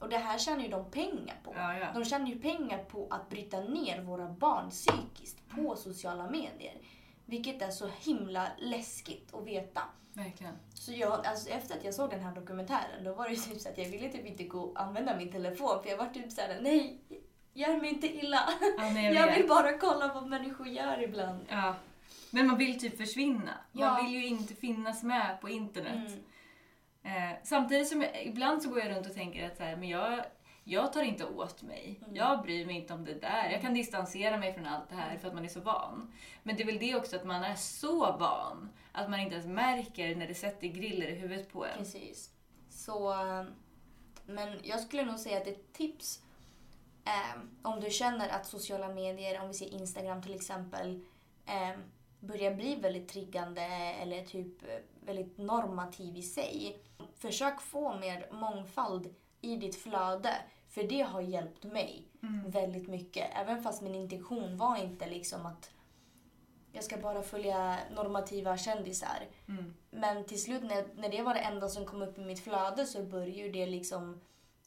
Och 0.05 0.11
det 0.11 0.17
här 0.17 0.37
tjänar 0.37 0.63
ju 0.63 0.69
de 0.69 0.91
pengar 0.91 1.35
på. 1.43 1.53
Ja, 1.55 1.77
ja. 1.77 1.87
De 1.93 2.05
tjänar 2.05 2.27
ju 2.27 2.39
pengar 2.39 2.83
på 2.83 3.07
att 3.09 3.29
bryta 3.29 3.59
ner 3.61 4.01
våra 4.01 4.29
barn 4.29 4.69
psykiskt 4.69 5.49
på 5.49 5.75
sociala 5.75 6.29
medier. 6.29 6.77
Vilket 7.25 7.61
är 7.61 7.69
så 7.69 7.89
himla 7.99 8.47
läskigt 8.57 9.33
att 9.33 9.47
veta. 9.47 9.81
Verkligen. 10.13 10.53
Så 10.73 10.91
jag, 10.93 11.25
alltså 11.25 11.49
efter 11.49 11.77
att 11.77 11.85
jag 11.85 11.93
såg 11.93 12.09
den 12.09 12.19
här 12.19 12.35
dokumentären 12.35 13.03
då 13.03 13.13
var 13.13 13.29
det 13.29 13.35
typ 13.35 13.61
så 13.61 13.69
att 13.69 13.77
jag 13.77 13.85
ville 13.85 14.09
typ 14.09 14.25
inte 14.25 14.43
gå 14.43 14.59
och 14.59 14.81
använda 14.81 15.17
min 15.17 15.31
telefon 15.31 15.83
för 15.83 15.89
jag 15.89 15.97
var 15.97 16.07
typ 16.07 16.31
såhär, 16.31 16.59
nej, 16.61 16.99
gör 17.53 17.81
mig 17.81 17.89
inte 17.89 18.07
illa. 18.07 18.49
Ja, 18.77 18.89
men 18.89 19.03
jag, 19.03 19.13
Jag 19.15 19.35
vill 19.35 19.47
bara 19.47 19.77
kolla 19.77 20.13
vad 20.13 20.27
människor 20.27 20.67
gör 20.67 21.03
ibland. 21.03 21.45
Ja. 21.49 21.75
Men 22.31 22.47
man 22.47 22.57
vill 22.57 22.79
typ 22.79 22.97
försvinna. 22.97 23.53
Man 23.71 24.05
vill 24.05 24.13
ju 24.13 24.27
inte 24.27 24.53
finnas 24.53 25.03
med 25.03 25.41
på 25.41 25.49
internet. 25.49 26.07
Mm. 26.07 26.23
Eh, 27.05 27.37
samtidigt 27.43 27.87
som 27.87 28.01
jag, 28.01 28.25
ibland 28.25 28.63
så 28.63 28.69
går 28.69 28.79
jag 28.79 28.95
runt 28.95 29.07
och 29.07 29.13
tänker 29.13 29.47
att 29.47 29.57
så 29.57 29.63
här, 29.63 29.75
men 29.75 29.89
jag, 29.89 30.25
jag 30.63 30.93
tar 30.93 31.03
inte 31.03 31.25
åt 31.25 31.61
mig. 31.61 31.99
Mm. 32.03 32.15
Jag 32.15 32.41
bryr 32.41 32.65
mig 32.65 32.75
inte 32.75 32.93
om 32.93 33.05
det 33.05 33.13
där. 33.13 33.49
Jag 33.51 33.61
kan 33.61 33.73
distansera 33.73 34.37
mig 34.37 34.53
från 34.53 34.65
allt 34.65 34.89
det 34.89 34.95
här 34.95 35.17
för 35.17 35.27
att 35.27 35.33
man 35.33 35.45
är 35.45 35.49
så 35.49 35.59
van. 35.59 36.13
Men 36.43 36.55
det 36.55 36.63
är 36.63 36.65
väl 36.65 36.79
det 36.79 36.95
också 36.95 37.15
att 37.15 37.25
man 37.25 37.43
är 37.43 37.55
så 37.55 37.99
van 37.99 38.69
att 38.91 39.09
man 39.09 39.19
inte 39.19 39.35
ens 39.35 39.47
märker 39.47 40.15
när 40.15 40.27
det 40.27 40.35
sätter 40.35 40.67
griller 40.67 41.07
i 41.07 41.15
huvudet 41.15 41.51
på 41.51 41.65
en. 41.65 41.77
Precis. 41.77 42.29
Så, 42.69 43.15
men 44.25 44.59
jag 44.63 44.79
skulle 44.79 45.05
nog 45.05 45.19
säga 45.19 45.37
att 45.37 45.47
ett 45.47 45.73
tips 45.73 46.21
eh, 47.05 47.41
om 47.61 47.79
du 47.79 47.89
känner 47.89 48.29
att 48.29 48.45
sociala 48.45 48.89
medier, 48.89 49.41
om 49.41 49.47
vi 49.47 49.53
ser 49.53 49.73
Instagram 49.73 50.21
till 50.21 50.35
exempel, 50.35 51.05
eh, 51.45 51.79
börjar 52.27 52.53
bli 52.53 52.75
väldigt 52.75 53.07
triggande 53.07 53.61
eller 54.01 54.25
typ 54.25 54.53
väldigt 55.05 55.37
normativ 55.37 56.17
i 56.17 56.21
sig. 56.21 56.77
Försök 57.15 57.61
få 57.61 57.95
mer 57.95 58.27
mångfald 58.31 59.15
i 59.41 59.55
ditt 59.55 59.75
flöde. 59.75 60.33
För 60.69 60.83
det 60.83 61.01
har 61.01 61.21
hjälpt 61.21 61.63
mig 61.63 62.07
Mm. 62.23 62.51
väldigt 62.51 62.87
mycket. 62.87 63.29
Även 63.35 63.63
fast 63.63 63.81
min 63.81 63.95
intention 63.95 64.57
var 64.57 64.77
inte 64.77 65.09
liksom 65.09 65.45
att 65.45 65.71
jag 66.71 66.83
ska 66.83 66.97
bara 66.97 67.21
följa 67.21 67.77
normativa 67.95 68.57
kändisar. 68.57 69.27
Mm. 69.47 69.73
Men 69.91 70.25
till 70.25 70.41
slut 70.43 70.63
när, 70.63 70.85
när 70.95 71.09
det 71.09 71.21
var 71.21 71.33
det 71.33 71.39
enda 71.39 71.67
som 71.69 71.85
kom 71.85 72.01
upp 72.01 72.17
i 72.17 72.21
mitt 72.21 72.39
flöde 72.43 72.85
så 72.85 73.03
började 73.03 73.51
det 73.51 73.65
liksom 73.65 74.21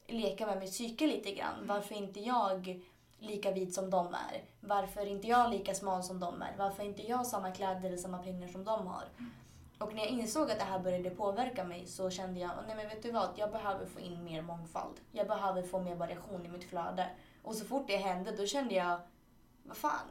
leka 0.06 0.46
med 0.46 0.58
mitt 0.58 0.70
psyke 0.70 1.06
lite 1.06 1.34
grann. 1.34 1.54
Varför 1.66 1.94
är 1.94 1.98
inte 1.98 2.20
jag 2.20 2.82
lika 3.18 3.50
vit 3.50 3.74
som 3.74 3.90
de 3.90 4.06
är? 4.06 4.42
Varför 4.60 5.00
är 5.00 5.06
inte 5.06 5.26
jag 5.26 5.50
lika 5.50 5.74
smal 5.74 6.02
som 6.02 6.20
de 6.20 6.42
är? 6.42 6.54
Varför 6.58 6.82
är 6.82 6.86
inte 6.86 7.02
jag 7.02 7.26
samma 7.26 7.50
kläder 7.50 7.84
eller 7.84 7.96
samma 7.96 8.18
pengar 8.18 8.48
som 8.48 8.64
de 8.64 8.86
har? 8.86 9.04
Och 9.78 9.94
när 9.94 10.02
jag 10.02 10.08
insåg 10.10 10.50
att 10.50 10.58
det 10.58 10.64
här 10.64 10.78
började 10.78 11.10
påverka 11.10 11.64
mig 11.64 11.86
så 11.86 12.10
kände 12.10 12.40
jag, 12.40 12.50
nej 12.66 12.76
men 12.76 12.88
vet 12.88 13.02
du 13.02 13.12
vad, 13.12 13.28
jag 13.36 13.50
behöver 13.50 13.86
få 13.86 14.00
in 14.00 14.24
mer 14.24 14.42
mångfald. 14.42 15.00
Jag 15.12 15.26
behöver 15.26 15.62
få 15.62 15.80
mer 15.80 15.94
variation 15.94 16.46
i 16.46 16.48
mitt 16.48 16.64
flöde. 16.64 17.06
Och 17.42 17.54
så 17.54 17.64
fort 17.64 17.86
det 17.86 17.96
hände 17.96 18.36
då 18.36 18.46
kände 18.46 18.74
jag, 18.74 19.00
vad 19.62 19.76
fan, 19.76 20.08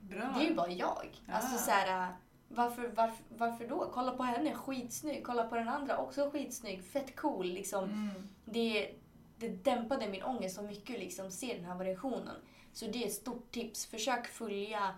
Bra. 0.00 0.34
det 0.36 0.44
är 0.44 0.48
ju 0.48 0.54
bara 0.54 0.70
jag. 0.70 1.20
Ja. 1.26 1.34
Alltså 1.34 1.58
så 1.58 1.70
här, 1.70 2.08
varför, 2.48 2.88
varför, 2.88 3.24
varför 3.28 3.68
då? 3.68 3.90
Kolla 3.94 4.12
på 4.12 4.22
henne, 4.22 4.54
skitsnygg. 4.54 5.24
Kolla 5.26 5.44
på 5.44 5.54
den 5.54 5.68
andra, 5.68 5.98
också 5.98 6.30
skitsnygg. 6.30 6.84
Fett 6.84 7.16
cool 7.16 7.46
liksom. 7.46 7.84
Mm. 7.84 8.28
Det, 8.44 8.94
det 9.38 9.48
dämpade 9.48 10.08
min 10.08 10.22
ångest 10.22 10.56
så 10.56 10.62
mycket 10.62 10.98
liksom, 10.98 11.30
se 11.30 11.54
den 11.56 11.64
här 11.64 11.74
variationen. 11.74 12.36
Så 12.72 12.86
det 12.86 13.02
är 13.02 13.06
ett 13.06 13.12
stort 13.12 13.50
tips. 13.50 13.86
Försök 13.86 14.26
följa 14.26 14.94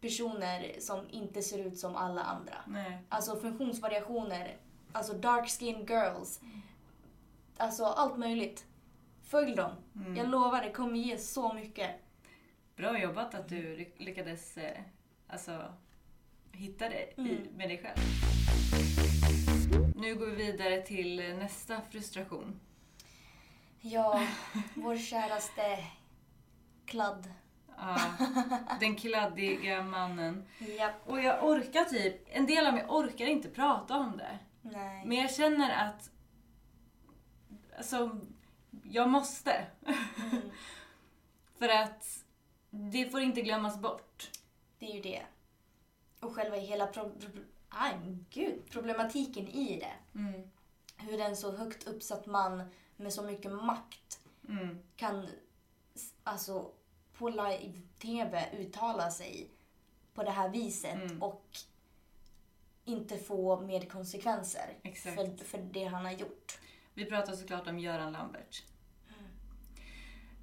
personer 0.00 0.74
som 0.80 1.06
inte 1.10 1.42
ser 1.42 1.58
ut 1.58 1.78
som 1.78 1.96
alla 1.96 2.22
andra. 2.22 2.54
Nej. 2.66 2.98
Alltså 3.08 3.36
funktionsvariationer, 3.36 4.56
alltså 4.92 5.12
dark 5.12 5.48
skin 5.50 5.86
girls. 5.86 6.40
Alltså 7.56 7.84
allt 7.84 8.16
möjligt. 8.18 8.66
Följ 9.22 9.54
dem. 9.56 9.72
Mm. 9.94 10.16
Jag 10.16 10.28
lovar, 10.28 10.62
det 10.62 10.70
kommer 10.72 10.96
ge 10.98 11.18
så 11.18 11.52
mycket. 11.52 11.90
Bra 12.76 12.98
jobbat 12.98 13.34
att 13.34 13.48
du 13.48 13.76
ly- 13.76 13.92
lyckades 13.96 14.56
eh, 14.56 14.80
alltså, 15.28 15.74
hitta 16.52 16.88
dig 16.88 17.14
i, 17.16 17.20
Mm. 17.20 17.36
med 17.56 17.68
dig 17.68 17.78
själv. 17.78 17.98
Nu 19.96 20.14
går 20.14 20.26
vi 20.26 20.34
vidare 20.52 20.82
till 20.82 21.16
nästa 21.16 21.80
frustration. 21.90 22.60
Ja, 23.80 24.20
vår 24.74 24.96
käraste 24.96 25.78
kladd. 26.86 27.32
Ja, 27.76 27.98
den 28.80 28.96
kladdiga 28.96 29.82
mannen. 29.82 30.46
Japp. 30.78 30.94
Och 31.08 31.20
jag 31.22 31.44
orkar 31.44 31.84
typ, 31.84 32.22
en 32.26 32.46
del 32.46 32.66
av 32.66 32.74
mig 32.74 32.84
orkar 32.88 33.26
inte 33.26 33.48
prata 33.48 33.96
om 33.96 34.16
det. 34.16 34.38
Nej. 34.62 35.04
Men 35.06 35.16
jag 35.18 35.34
känner 35.34 35.70
att, 35.86 36.10
alltså, 37.78 38.20
jag 38.82 39.08
måste. 39.08 39.66
Mm. 39.86 39.98
För 41.58 41.68
att 41.68 42.24
det 42.70 43.10
får 43.10 43.20
inte 43.20 43.40
glömmas 43.42 43.78
bort. 43.78 44.30
Det 44.78 44.86
är 44.90 44.94
ju 44.94 45.00
det. 45.02 45.22
Och 46.20 46.34
själva 46.34 46.56
hela 46.56 46.86
pro- 46.86 47.16
aj, 47.68 47.94
gud, 48.30 48.62
problematiken 48.70 49.48
i 49.48 49.78
det. 49.80 50.18
Mm. 50.18 50.50
Hur 50.96 51.20
en 51.20 51.36
så 51.36 51.56
högt 51.56 51.86
uppsatt 51.86 52.26
man 52.26 52.62
med 53.00 53.12
så 53.12 53.22
mycket 53.22 53.52
makt 53.52 54.16
Mm. 54.48 54.78
kan 54.96 55.28
alltså 56.24 56.70
på 57.12 57.28
live-tv 57.28 58.48
uttala 58.58 59.10
sig 59.10 59.50
på 60.14 60.22
det 60.22 60.30
här 60.30 60.48
viset 60.48 60.94
Mm. 60.94 61.22
och 61.22 61.44
inte 62.84 63.18
få 63.18 63.60
med 63.60 63.92
konsekvenser 63.92 64.78
Exakt. 64.82 65.14
för, 65.16 65.44
för 65.44 65.58
det 65.58 65.84
han 65.84 66.04
har 66.04 66.12
gjort. 66.12 66.58
Vi 66.94 67.04
pratar 67.04 67.32
såklart 67.32 67.66
om 67.66 67.78
Göran 67.78 68.12
Lambert. 68.12 68.62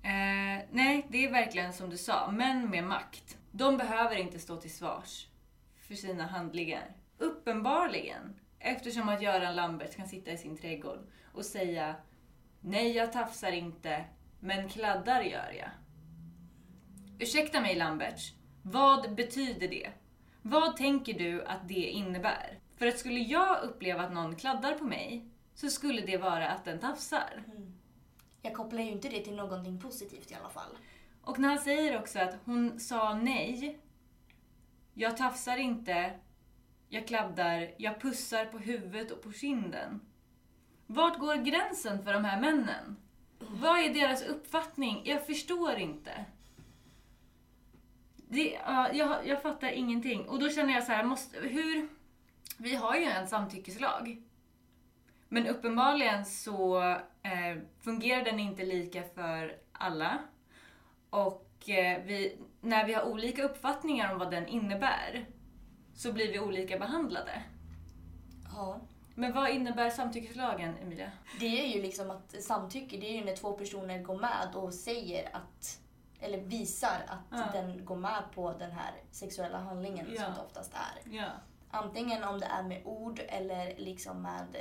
Eh, 0.04 0.66
nej, 0.72 1.06
det 1.10 1.26
är 1.26 1.32
verkligen 1.32 1.74
som 1.74 1.90
du 1.90 1.98
sa, 1.98 2.32
män 2.32 2.70
med 2.70 2.84
makt. 2.84 3.38
De 3.52 3.78
behöver 3.78 4.16
inte 4.16 4.40
stå 4.40 4.58
till 4.58 4.74
svars 4.74 5.28
för 5.80 5.96
sina 5.96 6.28
handlingar. 6.28 6.96
Uppenbarligen. 7.18 8.40
Eftersom 8.60 9.10
att 9.10 9.22
Göran 9.22 9.56
Lambert 9.56 9.96
kan 9.96 10.08
sitta 10.08 10.32
i 10.32 10.38
sin 10.38 10.58
trädgård 10.58 11.00
och 11.34 11.46
säga 11.46 11.96
Nej, 12.62 12.92
jag 12.92 13.14
tafsar 13.14 13.52
inte, 13.52 14.06
men 14.40 14.70
kladdar 14.70 15.22
gör 15.22 15.52
jag. 15.60 15.70
Ursäkta 17.20 17.62
mig 17.62 17.76
Lambert, 17.76 18.34
vad 18.62 19.16
betyder 19.16 19.68
det? 19.68 19.92
Vad 20.42 20.78
tänker 20.78 21.14
du 21.14 21.46
att 21.46 21.68
det 21.68 21.90
innebär? 21.90 22.60
För 22.76 22.88
att 22.88 23.00
skulle 23.00 23.20
jag 23.20 23.64
uppleva 23.64 24.04
att 24.04 24.14
någon 24.14 24.36
kladdar 24.36 24.74
på 24.74 24.86
mig 24.86 25.26
så 25.56 25.70
skulle 25.70 26.02
det 26.02 26.18
vara 26.18 26.50
att 26.50 26.66
den 26.66 26.80
tafsar. 26.80 27.44
Jag 28.42 28.54
kopplar 28.54 28.82
ju 28.82 28.92
inte 28.92 29.10
det 29.10 29.22
till 29.22 29.36
någonting 29.36 29.80
positivt 29.80 30.32
i 30.32 30.36
alla 30.36 30.50
fall. 30.50 30.78
Och 31.22 31.40
när 31.40 31.50
han 31.50 31.60
säger 31.60 32.00
också 32.00 32.20
att 32.20 32.38
hon 32.46 32.80
sa 32.80 33.14
nej, 33.14 33.80
jag 34.94 35.18
tafsar 35.18 35.58
inte, 35.58 36.20
jag 36.90 37.08
kladdar, 37.08 37.72
jag 37.78 38.02
pussar 38.02 38.46
på 38.46 38.58
huvudet 38.58 39.12
och 39.12 39.22
på 39.22 39.32
kinden. 39.32 40.02
Vart 40.88 41.20
går 41.20 41.36
gränsen 41.36 42.04
för 42.04 42.14
de 42.14 42.26
här 42.26 42.42
männen? 42.42 42.98
Vad 43.40 43.80
är 43.80 43.94
deras 43.94 44.22
uppfattning? 44.22 45.02
Jag 45.06 45.26
förstår 45.26 45.76
inte. 45.76 46.26
Det, 48.16 48.58
uh, 48.58 48.98
jag, 48.98 49.28
jag 49.28 49.42
fattar 49.42 49.72
ingenting. 49.72 50.30
Och 50.30 50.40
då 50.40 50.50
känner 50.50 50.74
jag 50.74 50.84
så 50.84 50.92
här, 50.92 51.04
måste, 51.04 51.40
hur... 51.40 51.88
Vi 52.58 52.76
har 52.76 52.96
ju 52.96 53.04
en 53.04 53.28
samtyckeslag. 53.28 54.22
Men 55.30 55.48
uppenbarligen 55.48 56.26
så 56.26 56.82
eh, 57.22 57.62
fungerar 57.80 58.24
den 58.24 58.40
inte 58.40 58.66
lika 58.66 59.04
för 59.04 59.58
alla. 59.72 60.20
Och 61.10 61.70
eh, 61.70 62.04
vi, 62.06 62.38
när 62.62 62.86
vi 62.86 62.94
har 62.94 63.04
olika 63.04 63.44
uppfattningar 63.44 64.14
om 64.14 64.20
vad 64.20 64.32
den 64.32 64.48
innebär 64.48 65.26
så 65.94 66.14
blir 66.14 66.32
vi 66.32 66.40
olika 66.40 66.80
behandlade. 66.80 67.44
Ja. 68.56 68.82
Men 69.20 69.34
vad 69.34 69.50
innebär 69.50 69.90
samtyckeslagen, 69.90 70.78
Emilia? 70.82 71.12
Det 71.40 71.46
är 71.64 71.76
ju 71.76 71.82
liksom 71.82 72.12
att 72.12 72.44
samtycke, 72.44 72.98
det 72.98 73.10
är 73.10 73.14
ju 73.20 73.26
när 73.26 73.36
två 73.36 73.54
personer 73.54 74.00
går 74.04 74.18
med 74.20 74.56
och 74.56 74.74
säger 74.74 75.30
att, 75.36 75.80
eller 76.20 76.38
visar 76.38 77.06
att 77.08 77.40
Ja. 77.40 77.50
den 77.54 77.86
går 77.86 77.96
med 77.96 78.24
på 78.36 78.54
den 78.54 78.72
här 78.72 78.92
sexuella 79.12 79.58
handlingen 79.58 80.08
Ja. 80.16 80.24
som 80.24 80.34
det 80.34 80.42
oftast 80.42 80.74
är. 80.74 81.16
Ja. 81.18 81.26
Antingen 81.72 82.24
om 82.24 82.40
det 82.40 82.46
är 82.46 82.64
med 82.64 82.82
ord 82.86 83.22
eller 83.28 83.76
liksom 83.78 84.22
med 84.22 84.56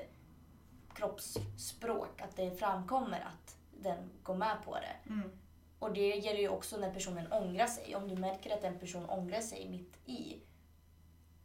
kroppsspråk, 0.94 2.20
att 2.22 2.36
det 2.36 2.50
framkommer 2.58 3.20
att 3.20 3.56
den 3.82 4.10
går 4.22 4.34
med 4.34 4.56
på 4.64 4.74
det. 4.74 5.10
Mm. 5.12 5.30
Och 5.78 5.92
det 5.92 6.08
gäller 6.08 6.40
ju 6.40 6.48
också 6.48 6.76
när 6.76 6.90
personen 6.94 7.32
ångrar 7.32 7.66
sig. 7.66 7.96
Om 7.96 8.08
du 8.08 8.16
märker 8.16 8.54
att 8.54 8.64
en 8.64 8.78
person 8.78 9.10
ångrar 9.10 9.40
sig 9.40 9.68
mitt 9.68 10.08
i, 10.08 10.36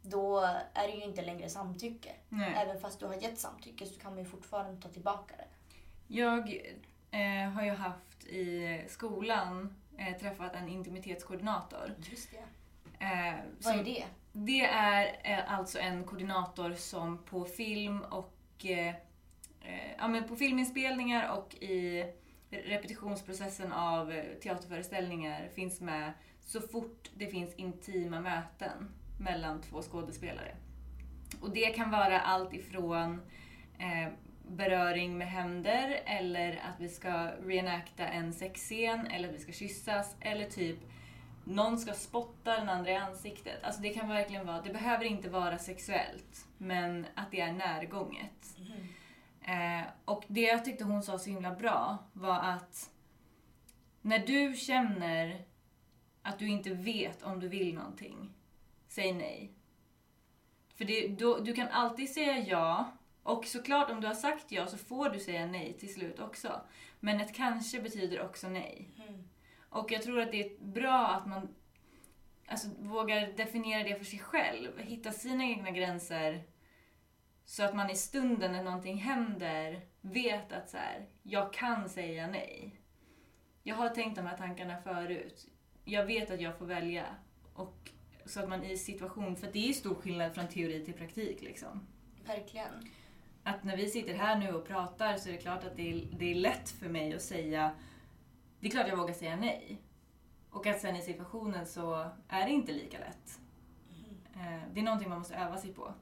då 0.02 0.38
är 0.74 0.88
det 0.88 0.94
ju 0.94 1.02
inte 1.04 1.22
längre 1.22 1.48
samtycke. 1.48 2.12
Nej. 2.28 2.54
Även 2.56 2.80
fast 2.80 3.00
du 3.00 3.06
har 3.06 3.14
gett 3.14 3.38
samtycke 3.38 3.86
så 3.86 4.00
kan 4.00 4.10
man 4.14 4.24
ju 4.24 4.30
fortfarande 4.30 4.82
ta 4.82 4.88
tillbaka 4.88 5.34
det. 5.36 5.48
Jag 6.06 6.60
eh, 7.10 7.50
har 7.50 7.64
ju 7.64 7.70
haft 7.70 8.24
i 8.24 8.80
skolan 8.88 9.76
eh, 9.98 10.16
träffat 10.18 10.54
en 10.54 10.68
intimitetskoordinator. 10.68 11.94
Just 12.10 12.30
det. 12.30 13.04
Eh, 13.04 13.34
Vad 13.58 13.78
är 13.78 13.84
det? 13.84 14.04
Det 14.32 14.64
är 14.64 15.20
eh, 15.24 15.58
alltså 15.58 15.78
en 15.78 16.04
koordinator 16.04 16.72
som 16.74 17.18
på 17.18 17.44
film 17.44 18.00
och 18.00 18.34
eh, 18.64 18.88
eh, 19.60 19.92
ja, 19.98 20.08
men 20.08 20.28
på 20.28 20.36
filminspelningar 20.36 21.38
och 21.38 21.54
i 21.54 22.06
repetitionsprocessen 22.50 23.72
av 23.72 24.22
teaterföreställningar 24.42 25.48
finns 25.54 25.80
med 25.80 26.12
så 26.40 26.60
fort 26.60 27.10
det 27.14 27.26
finns 27.26 27.54
intima 27.54 28.20
möten 28.20 28.88
mellan 29.22 29.62
två 29.62 29.82
skådespelare. 29.82 30.56
Och 31.40 31.50
det 31.50 31.66
kan 31.66 31.90
vara 31.90 32.20
allt 32.20 32.54
ifrån 32.54 33.20
eh, 33.78 34.12
beröring 34.48 35.18
med 35.18 35.28
händer 35.28 36.00
eller 36.06 36.50
att 36.52 36.80
vi 36.80 36.88
ska 36.88 37.30
reenacta 37.30 38.08
en 38.08 38.32
sexscen 38.32 39.06
eller 39.06 39.28
att 39.28 39.34
vi 39.34 39.38
ska 39.38 39.52
kyssas 39.52 40.16
eller 40.20 40.44
typ 40.44 40.78
någon 41.44 41.78
ska 41.78 41.92
spotta 41.92 42.56
den 42.56 42.68
andra 42.68 42.90
i 42.90 42.94
ansiktet. 42.94 43.64
Alltså 43.64 43.82
det 43.82 43.88
kan 43.88 44.08
verkligen 44.08 44.46
vara, 44.46 44.62
det 44.62 44.72
behöver 44.72 45.04
inte 45.04 45.30
vara 45.30 45.58
sexuellt, 45.58 46.46
men 46.58 47.06
att 47.14 47.30
det 47.30 47.40
är 47.40 47.52
närgånget. 47.52 48.56
Eh, 49.44 49.86
och 50.04 50.24
det 50.28 50.40
jag 50.40 50.64
tyckte 50.64 50.84
hon 50.84 51.02
sa 51.02 51.18
så 51.18 51.30
himla 51.30 51.54
bra 51.54 51.98
var 52.12 52.38
att 52.40 52.90
när 54.00 54.18
du 54.18 54.56
känner 54.56 55.44
att 56.22 56.38
du 56.38 56.48
inte 56.48 56.70
vet 56.70 57.22
om 57.22 57.40
du 57.40 57.48
vill 57.48 57.74
någonting, 57.74 58.30
säg 58.92 59.12
nej. 59.12 59.52
För 60.74 60.84
det, 60.84 61.08
då, 61.08 61.38
du 61.38 61.54
kan 61.54 61.68
alltid 61.68 62.10
säga 62.10 62.38
ja, 62.38 62.92
och 63.22 63.46
såklart 63.46 63.90
om 63.90 64.00
du 64.00 64.06
har 64.06 64.14
sagt 64.14 64.52
ja 64.52 64.66
så 64.66 64.78
får 64.78 65.08
du 65.08 65.20
säga 65.20 65.46
nej 65.46 65.76
till 65.78 65.94
slut 65.94 66.18
också. 66.18 66.60
Men 67.00 67.20
ett 67.20 67.34
kanske 67.34 67.80
betyder 67.80 68.22
också 68.22 68.48
nej. 68.48 68.90
Mm. 69.08 69.28
Och 69.68 69.92
jag 69.92 70.02
tror 70.02 70.20
att 70.20 70.32
det 70.32 70.40
är 70.40 70.64
bra 70.64 71.08
att 71.08 71.26
man 71.26 71.54
alltså, 72.46 72.68
vågar 72.78 73.32
definiera 73.32 73.88
det 73.88 73.98
för 73.98 74.04
sig 74.04 74.18
själv. 74.18 74.78
Hitta 74.78 75.12
sina 75.12 75.44
egna 75.44 75.70
gränser. 75.70 76.44
Så 77.44 77.62
att 77.62 77.74
man 77.74 77.90
i 77.90 77.96
stunden 77.96 78.52
när 78.52 78.62
någonting 78.62 78.96
händer 78.96 79.80
vet 80.00 80.52
att 80.52 80.70
så 80.70 80.76
här, 80.76 81.06
jag 81.22 81.52
kan 81.52 81.88
säga 81.88 82.26
nej. 82.26 82.80
Jag 83.62 83.76
har 83.76 83.88
tänkt 83.88 84.16
de 84.16 84.26
här 84.26 84.36
tankarna 84.36 84.82
förut. 84.82 85.46
Jag 85.84 86.06
vet 86.06 86.30
att 86.30 86.40
jag 86.40 86.58
får 86.58 86.66
välja. 86.66 87.06
Och 87.54 87.90
så 88.26 88.40
att 88.40 88.48
man 88.48 88.64
i 88.64 88.76
situation, 88.76 89.36
för 89.36 89.46
det 89.52 89.58
är 89.58 89.66
ju 89.66 89.72
stor 89.74 89.94
skillnad 89.94 90.34
från 90.34 90.48
teori 90.48 90.84
till 90.84 90.94
praktik 90.94 91.42
liksom. 91.42 91.86
Verkligen. 92.26 92.88
Att 93.42 93.64
när 93.64 93.76
vi 93.76 93.90
sitter 93.90 94.14
här 94.14 94.38
nu 94.38 94.52
och 94.52 94.66
pratar 94.66 95.16
så 95.16 95.28
är 95.28 95.32
det 95.32 95.38
klart 95.38 95.64
att 95.64 95.76
det 95.76 95.90
är, 95.92 96.08
det 96.18 96.30
är 96.30 96.34
lätt 96.34 96.70
för 96.70 96.88
mig 96.88 97.14
att 97.14 97.22
säga 97.22 97.72
det 98.60 98.66
är 98.66 98.70
klart 98.70 98.88
jag 98.88 98.96
vågar 98.96 99.14
säga 99.14 99.36
nej. 99.36 99.82
Och 100.50 100.66
att 100.66 100.80
sen 100.80 100.96
i 100.96 101.02
situationen 101.02 101.66
så 101.66 102.10
är 102.28 102.46
det 102.46 102.50
inte 102.52 102.72
lika 102.72 102.98
lätt. 102.98 103.38
Eh, 104.34 104.60
Det 104.72 104.80
är 104.80 104.84
någonting 104.84 105.08
man 105.08 105.18
måste 105.18 105.34
öva 105.34 105.56
sig 105.58 105.72
på. 105.72 105.94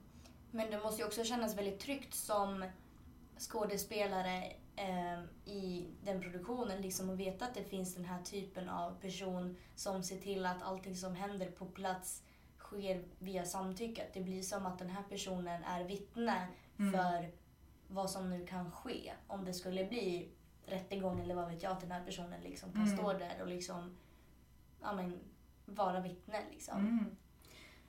Men 0.50 0.70
det 0.70 0.78
måste 0.82 1.02
ju 1.02 1.06
också 1.06 1.24
kännas 1.24 1.56
väldigt 1.58 1.80
tryggt 1.80 2.14
som 2.14 2.64
skådespelare 3.38 4.52
i 5.44 5.86
den 6.04 6.20
produktionen. 6.20 6.82
Liksom 6.82 7.10
att 7.10 7.16
veta 7.18 7.44
att 7.44 7.54
det 7.54 7.64
finns 7.64 7.94
den 7.94 8.04
här 8.04 8.22
typen 8.22 8.68
av 8.68 9.00
person 9.00 9.56
som 9.74 10.02
ser 10.02 10.16
till 10.18 10.46
att 10.46 10.62
allting 10.62 10.96
som 10.96 11.14
händer 11.14 11.50
på 11.50 11.66
plats 11.66 12.22
sker 12.58 13.04
via 13.18 13.44
samtycke. 13.44 14.02
Att 14.02 14.14
det 14.14 14.20
blir 14.20 14.42
som 14.42 14.66
att 14.66 14.78
den 14.78 14.90
här 14.90 15.02
personen 15.08 15.64
är 15.64 15.84
vittne 15.84 16.46
Mm. 16.78 16.92
för 16.92 17.30
vad 17.88 18.10
som 18.10 18.30
nu 18.30 18.46
kan 18.46 18.70
ske. 18.70 19.12
Om 19.26 19.44
det 19.44 19.54
skulle 19.54 19.84
bli 19.84 20.28
rättegång 20.66 21.20
eller 21.20 21.34
vad 21.34 21.48
vet 21.50 21.62
jag, 21.62 21.72
att 21.72 21.80
den 21.80 21.90
här 21.90 22.04
personen 22.04 22.40
liksom 22.40 22.72
kan 22.72 22.82
Mm. 22.82 22.96
stå 22.96 23.12
där 23.12 23.38
och 23.42 23.48
liksom 23.48 23.96
ja, 24.82 24.92
men, 24.92 25.20
vara 25.66 26.00
vittne. 26.00 26.40
Liksom. 26.50 26.78
Mm. 26.78 27.16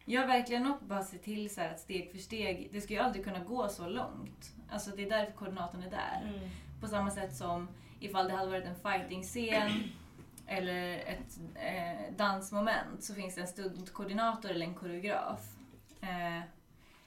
Ja, 0.06 0.25
verkligen 0.25 0.71
och 0.71 0.77
bara 0.84 1.04
se 1.04 1.17
till 1.17 1.54
så 1.54 1.62
att 1.62 1.80
steg 1.80 2.12
för 2.12 2.17
steg, 2.17 2.69
det 2.71 2.82
ska 2.82 2.93
ju 2.93 2.99
aldrig 2.99 3.23
kunna 3.25 3.39
gå 3.43 3.67
så 3.69 3.88
långt. 3.89 4.51
Alltså 4.69 4.91
det 4.91 5.04
är 5.06 5.10
därför 5.10 5.32
koordinatorn 5.34 5.84
är 5.84 5.89
där. 5.91 6.21
Mm. 6.36 6.49
På 6.82 6.88
samma 6.88 7.12
sätt 7.12 7.36
som 7.36 7.67
ifall 8.00 8.28
det 8.28 8.34
hade 8.34 8.50
varit 8.52 8.65
en 8.65 8.76
fighting-scen 8.76 9.72
eller 10.48 10.98
ett 10.98 11.39
eh, 11.56 12.15
dansmoment 12.17 13.04
så 13.04 13.13
finns 13.13 13.36
det 13.36 13.41
en 13.41 13.48
stuntkoordinator 13.48 14.50
eller 14.52 14.65
en 14.65 14.76
koreograf. 14.76 15.56
Eh, 16.02 16.41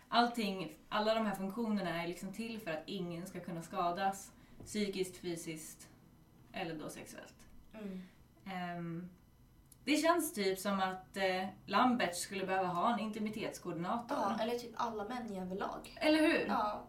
allting, 0.08 0.76
alla 0.88 1.14
de 1.14 1.26
här 1.26 1.34
funktionerna 1.34 2.02
är 2.02 2.08
liksom 2.08 2.32
till 2.32 2.60
för 2.60 2.70
att 2.70 2.82
ingen 2.87 3.26
ska 3.26 3.40
kunna 3.40 3.62
skadas 3.62 4.32
psykiskt, 4.64 5.16
fysiskt 5.16 5.88
eller 6.52 6.74
då 6.74 6.88
sexuellt. 6.88 7.48
Mm. 7.74 8.02
Ehm, 8.46 9.08
det 9.84 9.96
känns 9.96 10.32
typ 10.34 10.58
som 10.58 10.80
att 10.80 11.16
eh, 11.16 11.46
Lambert 11.66 12.14
skulle 12.16 12.46
behöva 12.46 12.68
ha 12.68 12.94
en 12.94 13.00
intimitetskoordinator. 13.00 14.18
Ja, 14.18 14.38
eller 14.42 14.58
typ 14.58 14.72
alla 14.76 15.04
män 15.04 15.32
i 15.32 15.38
överlag. 15.38 15.96
Eller 16.00 16.18
hur? 16.18 16.46
Ja. 16.48 16.82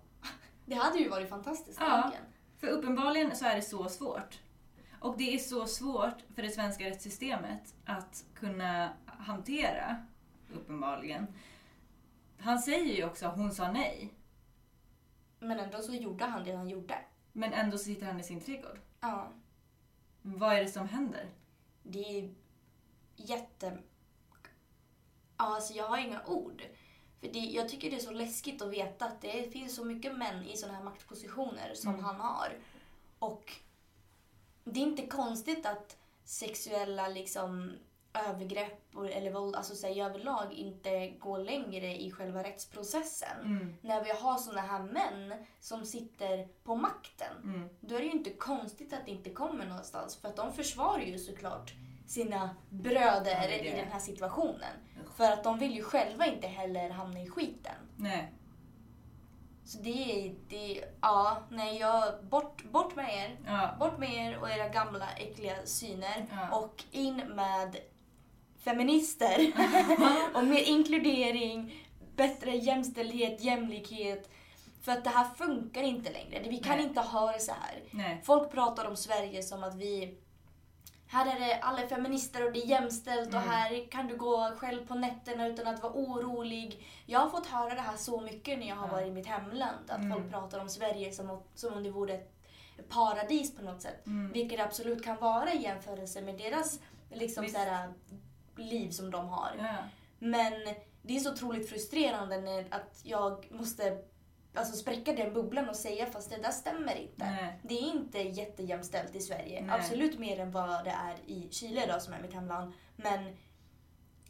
Det 0.65 0.76
hade 0.76 0.98
ju 0.98 1.10
varit 1.10 1.30
fantastiskt 1.30 1.80
Ja. 1.82 1.98
egentligen. 2.00 2.26
För 2.58 2.68
uppenbarligen 2.68 3.36
så 3.36 3.46
är 3.46 3.56
det 3.56 3.62
så 3.62 3.89
svårt. 3.89 4.39
Och 5.00 5.18
det 5.18 5.36
är 5.36 5.38
så 5.39 5.68
svårt 5.68 6.22
för 6.36 6.41
det 6.41 6.50
svenska 6.50 6.86
rättssystemet 6.86 7.76
att 7.86 8.26
kunna 8.34 8.94
hantera, 9.06 10.06
uppenbarligen. 10.54 11.28
Han 12.39 12.60
säger 12.60 12.96
ju 12.96 13.06
också 13.06 13.28
att 13.28 13.36
hon 13.38 13.52
sa 13.52 13.72
nej, 13.72 14.13
Men 15.39 15.60
ändå 15.60 15.82
så 15.82 15.94
gjorde 15.94 16.26
han 16.26 16.44
det 16.44 16.56
han 16.56 16.70
gjorde. 16.70 16.98
men 17.32 17.54
ändå 17.54 17.78
så 17.78 17.84
sitter 17.84 18.06
han 18.06 18.20
i 18.20 18.24
sin 18.24 18.41
trädgård. 18.41 18.80
Ja. 19.00 19.32
Vad 20.22 20.54
är 20.54 20.62
det 20.62 20.68
som 20.70 20.88
händer? 20.88 21.30
Det 21.84 22.00
är 22.20 22.34
jätte... 23.15 23.78
Ja, 25.38 25.56
alltså 25.56 25.74
jag 25.74 25.88
har 25.88 25.98
inga 25.98 26.26
ord. 26.26 26.62
För 27.19 27.28
det, 27.28 27.39
jag 27.39 27.69
tycker 27.69 27.89
det 27.89 27.95
är 27.95 27.99
så 27.99 28.12
läskigt 28.12 28.62
att 28.62 28.71
veta 28.73 29.06
att 29.06 29.21
det 29.21 29.51
finns 29.51 29.75
så 29.75 29.86
mycket 29.86 30.17
män 30.17 30.43
i 30.43 30.58
sådana 30.58 30.78
här 30.78 30.84
maktpositioner 30.84 31.71
som 31.73 31.93
Mm. 31.93 32.06
han 32.06 32.15
har. 32.15 32.54
Och 33.19 33.51
det 34.63 34.80
är 34.80 34.84
inte 34.84 35.08
konstigt 35.08 35.65
att 35.65 35.97
sexuella 36.23 37.08
liksom 37.08 37.71
övergrepp 38.13 38.95
eller 39.12 39.32
våld, 39.32 39.56
alltså 39.56 39.75
så 39.75 39.88
här, 39.88 40.06
överlag 40.10 40.54
inte 40.54 41.08
går 41.10 41.38
längre 41.38 41.95
i 42.01 42.12
själva 42.12 42.43
rättsprocessen. 42.43 43.39
Mm. 43.41 43.75
När 43.82 44.04
vi 44.04 44.12
har 44.12 44.38
sådana 44.38 44.62
här 44.62 44.84
män 44.84 45.45
som 45.60 45.86
sitter 45.86 46.47
på 46.63 46.75
makten. 46.75 47.38
Mm. 47.43 47.69
Då 47.80 47.95
är 47.95 47.99
det 47.99 48.06
ju 48.06 48.12
inte 48.12 48.30
konstigt 48.30 48.93
att 48.93 49.06
det 49.06 49.12
inte 49.12 49.30
kommer 49.30 49.65
någonstans. 49.65 50.15
För 50.15 50.28
att 50.28 50.36
de 50.36 50.54
försvarar 50.54 51.01
ju 51.01 51.19
såklart 51.19 51.73
sina 52.08 52.49
bröder 52.69 53.49
Ja, 53.49 53.49
i 53.49 53.71
den 53.71 53.88
här 53.91 53.99
situationen. 53.99 54.73
För 55.15 55.32
att 55.32 55.43
de 55.43 55.60
vill 55.60 55.75
ju 55.75 55.84
själva 55.84 56.25
inte 56.25 56.47
heller 56.47 56.89
hamna 56.89 57.19
i 57.21 57.30
skiten. 57.30 57.75
Nej. 57.95 58.32
Så 59.65 59.78
det 59.78 59.89
är, 60.28 60.36
det 60.49 60.80
är- 60.80 60.86
ja, 61.01 61.38
nej 61.49 61.78
jag, 61.78 62.25
bort, 62.25 62.63
bort 62.63 62.95
med 62.95 63.13
er. 63.15 63.38
Ja. 63.45 63.75
Bort 63.80 63.97
med 63.99 64.13
er 64.13 64.38
och 64.38 64.49
era 64.49 64.67
gamla 64.69 65.08
äckliga 65.17 65.56
syner. 65.65 66.25
Ja. 66.32 66.58
Och 66.58 66.84
in 66.91 67.15
med 67.17 67.75
feminister. 68.60 69.38
och 70.36 70.43
mer 70.43 70.62
inkludering, 70.63 71.88
bättre 72.15 72.51
jämställdhet, 72.51 73.41
jämlikhet. 73.43 74.30
För 74.82 74.91
att 74.91 75.04
det 75.04 75.10
här 75.10 75.25
funkar 75.36 75.84
inte 75.84 76.12
längre. 76.12 76.49
Vi 76.49 76.58
kan 76.58 76.78
Nej. 76.78 76.86
inte 76.88 77.01
ha 77.01 77.32
det 77.32 77.39
så 77.39 77.51
här. 77.51 77.84
Nej. 77.91 78.21
Folk 78.23 78.51
pratar 78.51 78.86
om 78.86 78.95
Sverige 78.95 79.43
som 79.43 79.63
att 79.63 79.75
vi... 79.75 80.17
Här 81.08 81.36
är 81.36 81.39
det 81.39 81.60
alla 81.60 81.82
är 81.82 81.88
feminister 81.88 82.46
och 82.46 82.52
det 82.54 82.60
är 82.60 82.65
jämställt 82.68 83.28
och 83.28 83.34
Mm. 83.41 83.50
här 83.50 83.91
kan 83.91 84.08
du 84.08 84.18
gå 84.18 84.52
själv 84.58 84.88
på 84.88 84.96
nätterna 84.96 85.48
utan 85.48 85.68
att 85.68 85.84
vara 85.84 85.94
orolig. 85.94 86.88
Jag 87.06 87.20
har 87.20 87.30
fått 87.30 87.46
höra 87.46 87.76
det 87.76 87.82
här 87.82 87.98
så 87.98 88.22
mycket 88.22 88.60
när 88.60 88.68
jag 88.68 88.76
har 88.76 88.88
varit 88.88 89.08
i 89.08 89.12
mitt 89.12 89.28
hemland. 89.28 89.89
Att 89.91 89.98
Mm. 90.00 90.12
folk 90.18 90.32
pratar 90.32 90.60
om 90.60 90.70
Sverige 90.70 91.12
som, 91.12 91.30
om- 91.30 91.44
som 91.56 91.74
om 91.74 91.84
det 91.84 91.89
vore 91.91 92.13
ett 92.13 92.89
paradis 92.89 93.56
på 93.56 93.62
något 93.62 93.82
sätt. 93.82 94.06
Mm. 94.06 94.32
Vilket 94.32 94.58
det 94.58 94.63
absolut 94.63 95.04
kan 95.04 95.18
vara 95.18 95.54
i 95.54 95.63
jämförelse 95.63 96.22
med 96.22 96.38
deras 96.38 96.80
liksom, 97.12 97.44
Visst. 97.44 97.56
så 97.56 97.62
här, 97.62 97.94
liv 98.56 98.89
som 98.91 99.12
de 99.12 99.28
har. 99.30 99.52
Ja. 99.60 99.76
Men 100.20 100.54
det 101.02 101.15
är 101.15 101.20
så 101.20 101.32
otroligt 101.34 101.70
frustrerande 101.70 102.41
när, 102.41 102.65
att 102.72 103.00
jag 103.04 103.48
måste 103.52 103.98
alltså, 104.56 104.76
spräcka 104.76 105.13
den 105.13 105.34
bubblan 105.34 105.70
och 105.70 105.76
säga 105.76 106.06
fast 106.06 106.30
det 106.30 106.38
där 106.38 106.52
stämmer 106.52 106.96
inte. 106.96 107.26
Nej. 107.26 107.60
Det 107.63 107.74
är 107.74 107.94
inte 107.96 108.20
jättejämställt 108.20 109.15
i 109.15 109.20
Sverige. 109.20 109.62
Nej. 109.62 109.76
Absolut 109.76 110.20
mer 110.20 110.39
än 110.39 110.52
vad 110.52 110.86
det 110.86 110.89
är 110.89 111.15
i 111.26 111.48
Chile 111.52 111.86
då, 111.94 112.00
som 112.00 112.13
är 112.13 112.22
mitt 112.22 112.34
hemland. 112.34 112.74
Men 112.96 113.36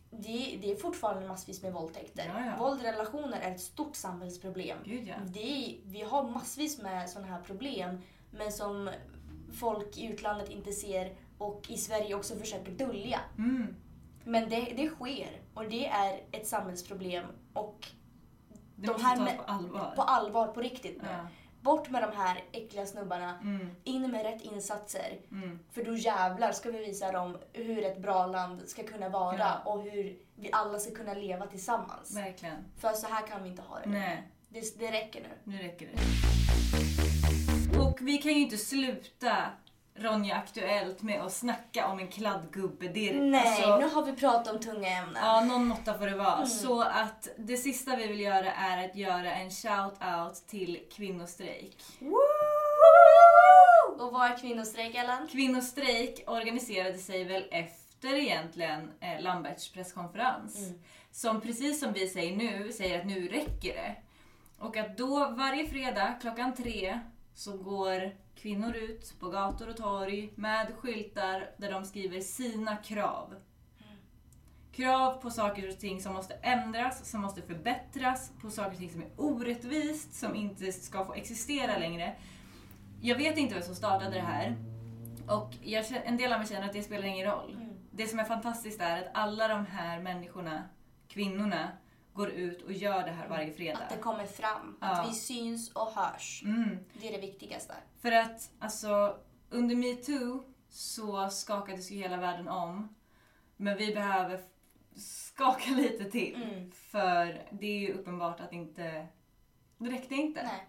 det, 0.09 0.57
det 0.61 0.71
är 0.71 0.75
fortfarande 0.75 1.27
massvis 1.27 1.63
med 1.63 1.73
våldtäkter. 1.73 2.25
Ja, 2.27 2.45
ja. 2.45 2.55
Våld 2.59 2.81
i 2.81 2.83
relationer 2.83 3.39
är 3.39 3.51
ett 3.51 3.61
stort 3.61 3.95
samhällsproblem. 3.95 4.77
Gud 4.85 5.07
ja. 5.07 5.15
Det 5.25 5.77
vi 5.83 6.01
har 6.01 6.23
massvis 6.23 6.81
med 6.81 7.09
sådana 7.09 7.27
här 7.27 7.41
problem 7.41 8.01
men 8.31 8.51
som 8.51 8.89
folk 9.59 9.97
i 9.97 10.05
utlandet 10.05 10.49
inte 10.49 10.71
ser 10.71 11.15
och 11.37 11.69
i 11.69 11.77
Sverige 11.77 12.15
också 12.15 12.35
försöker 12.35 12.71
dölja. 12.71 13.19
Mm. 13.37 13.75
Men 14.23 14.49
det, 14.49 14.73
det 14.77 14.89
sker 14.89 15.41
och 15.53 15.69
det 15.69 15.87
är 15.87 16.21
ett 16.31 16.47
samhällsproblem 16.47 17.25
och 17.53 17.87
Det 18.75 18.87
De 18.87 19.03
här 19.03 19.15
tas 19.17 19.35
på 19.37 19.43
allvar. 19.43 19.93
på 19.95 20.01
allvar, 20.01 20.47
på 20.47 20.61
riktigt 20.61 21.01
nu. 21.01 21.07
Ja. 21.11 21.27
Bort 21.61 21.89
med 21.89 22.03
de 22.03 22.17
här 22.17 22.43
äckliga 22.51 22.85
snubbarna, 22.85 23.39
Mm. 23.41 23.69
in 23.83 24.11
med 24.11 24.23
rätt 24.23 24.41
insatser. 24.41 25.17
Mm. 25.31 25.59
För 25.71 25.83
då 25.83 25.95
jävlar 25.95 26.51
ska 26.51 26.71
vi 26.71 26.79
visa 26.79 27.11
dem 27.11 27.37
hur 27.53 27.83
ett 27.83 27.97
bra 28.01 28.25
land 28.27 28.61
ska 28.69 28.83
kunna 28.83 29.09
vara 29.09 29.37
Ja. 29.37 29.61
och 29.71 29.81
hur 29.81 30.17
vi 30.35 30.49
alla 30.51 30.79
ska 30.79 30.95
kunna 30.95 31.13
leva 31.13 31.47
tillsammans. 31.47 32.15
Verkligen. 32.17 32.55
För 32.77 32.93
så 32.93 33.07
här 33.07 33.27
kan 33.27 33.43
vi 33.43 33.49
inte 33.49 33.61
ha 33.61 33.79
det. 33.79 33.89
Nej. 33.89 34.31
Det, 34.49 34.79
det 34.79 34.91
räcker 34.91 35.21
nu. 35.21 35.29
Nu 35.51 35.57
räcker 35.57 35.87
det. 35.87 37.79
Och 37.79 37.97
vi 38.01 38.17
kan 38.17 38.31
ju 38.31 38.39
inte 38.39 38.57
sluta 38.57 39.37
Ronja 39.97 40.35
Aktuellt 40.35 41.01
med 41.01 41.21
att 41.21 41.33
snacka 41.33 41.87
om 41.87 41.99
en 41.99 42.07
kladdgubbe. 42.07 42.87
Det 42.87 43.09
är, 43.09 43.21
Nej, 43.21 43.47
alltså, 43.47 43.77
nu 43.77 43.89
har 43.89 44.03
vi 44.03 44.13
pratat 44.13 44.53
om 44.53 44.59
tunga 44.59 44.87
ämnen. 44.87 45.23
Ja, 45.23 45.43
någon 45.43 45.65
måtta 45.65 45.97
får 45.97 46.05
det 46.05 46.15
vara. 46.15 46.35
Mm. 46.35 46.47
Så 46.47 46.81
att 46.81 47.27
det 47.37 47.57
sista 47.57 47.95
vi 47.95 48.07
vill 48.07 48.19
göra 48.19 48.53
är 48.53 48.85
att 48.85 48.95
göra 48.95 49.35
en 49.35 49.49
shout-out 49.49 50.47
till 50.47 50.79
kvinnostrejk. 50.91 51.77
Woo! 51.99 52.15
Och 53.99 54.11
vad 54.13 54.31
är 54.31 54.37
kvinnostrejk, 54.37 54.95
Ellen? 54.95 55.27
Kvinnostrejk 55.27 56.23
organiserade 56.27 56.97
sig 56.97 57.23
väl 57.23 57.45
efter 57.51 58.13
egentligen 58.13 58.91
eh, 58.99 59.21
Lamberts 59.21 59.71
presskonferens. 59.71 60.59
Mm. 60.59 60.79
Som 61.11 61.41
precis 61.41 61.79
som 61.79 61.93
vi 61.93 62.07
säger 62.07 62.35
nu, 62.35 62.71
säger 62.71 62.99
att 62.99 63.05
nu 63.05 63.27
räcker 63.27 63.73
det. 63.73 63.95
Och 64.59 64.77
att 64.77 64.97
då 64.97 65.29
varje 65.29 65.67
fredag 65.67 66.13
klockan 66.21 66.55
tre 66.55 66.99
så 67.35 67.57
går 67.57 68.11
kvinnor 68.35 68.75
ut 68.75 69.19
på 69.19 69.29
gator 69.29 69.69
och 69.69 69.77
torg 69.77 70.33
med 70.35 70.73
skyltar 70.77 71.49
där 71.57 71.71
de 71.71 71.85
skriver 71.85 72.21
sina 72.21 72.75
krav. 72.77 73.35
Krav 74.71 75.21
på 75.21 75.29
saker 75.29 75.69
och 75.69 75.79
ting 75.79 76.01
som 76.01 76.13
måste 76.13 76.33
ändras, 76.33 77.09
som 77.11 77.21
måste 77.21 77.41
förbättras, 77.41 78.31
på 78.41 78.49
saker 78.49 78.71
och 78.71 78.77
ting 78.77 78.89
som 78.89 79.01
är 79.01 79.09
orättvist, 79.17 80.13
som 80.13 80.35
inte 80.35 80.71
ska 80.71 81.05
få 81.05 81.13
existera 81.13 81.77
längre. 81.77 82.15
Jag 83.01 83.15
vet 83.15 83.37
inte 83.37 83.53
vem 83.53 83.63
som 83.63 83.75
startade 83.75 84.15
det 84.15 84.21
här. 84.21 84.55
Och 85.27 85.53
jag, 85.61 85.85
en 86.05 86.17
del 86.17 86.33
av 86.33 86.39
mig 86.39 86.47
känner 86.47 86.65
att 86.67 86.73
det 86.73 86.83
spelar 86.83 87.05
ingen 87.05 87.31
roll. 87.31 87.53
Mm. 87.53 87.73
Det 87.91 88.07
som 88.07 88.19
är 88.19 88.23
fantastiskt 88.23 88.81
är 88.81 89.01
att 89.01 89.09
alla 89.13 89.47
de 89.47 89.65
här 89.65 90.01
människorna, 90.01 90.63
kvinnorna, 91.07 91.71
går 92.15 92.29
ut 92.29 92.61
och 92.61 92.73
gör 92.73 93.03
det 93.03 93.11
här 93.11 93.27
varje 93.27 93.53
fredag. 93.53 93.79
Att 93.79 93.89
det 93.89 93.97
kommer 93.97 94.25
fram. 94.25 94.77
Ja. 94.81 94.87
Att 94.87 95.09
vi 95.09 95.13
syns 95.13 95.71
och 95.71 95.91
hörs. 95.91 96.43
Mm. 96.45 96.77
Det 96.93 97.07
är 97.07 97.11
det 97.11 97.27
viktigaste. 97.27 97.73
För 98.01 98.11
att 98.11 98.51
alltså, 98.59 99.17
under 99.49 99.75
metoo 99.75 100.43
så 100.69 101.29
skakades 101.29 101.91
ju 101.91 101.95
hela 101.95 102.17
världen 102.17 102.47
om. 102.47 102.95
Men 103.57 103.77
vi 103.77 103.93
behöver 103.93 104.41
skaka 104.95 105.69
lite 105.75 106.11
till. 106.11 106.43
Mm. 106.43 106.71
För 106.71 107.47
det 107.51 107.67
är 107.67 107.79
ju 107.79 107.93
uppenbart 107.93 108.39
att 108.39 108.53
inte... 108.53 109.07
Det 109.77 109.89
räckte 109.89 110.15
inte. 110.15 110.43
Nej. 110.43 110.67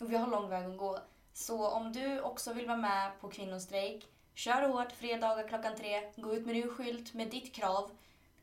Och 0.00 0.12
vi 0.12 0.16
har 0.16 0.26
lång 0.26 0.48
väg 0.48 0.66
att 0.66 0.78
gå. 0.78 0.98
Så 1.32 1.68
om 1.68 1.92
du 1.92 2.20
också 2.20 2.52
vill 2.52 2.66
vara 2.66 2.76
med 2.76 3.20
på 3.20 3.28
kvinnostrejk, 3.28 4.06
kör 4.34 4.68
hårt 4.68 4.92
fredagar 4.92 5.48
klockan 5.48 5.76
tre. 5.76 6.12
Gå 6.16 6.34
ut 6.34 6.46
med 6.46 6.54
din 6.54 6.70
skylt 6.70 7.14
med 7.14 7.30
ditt 7.30 7.54
krav. 7.54 7.90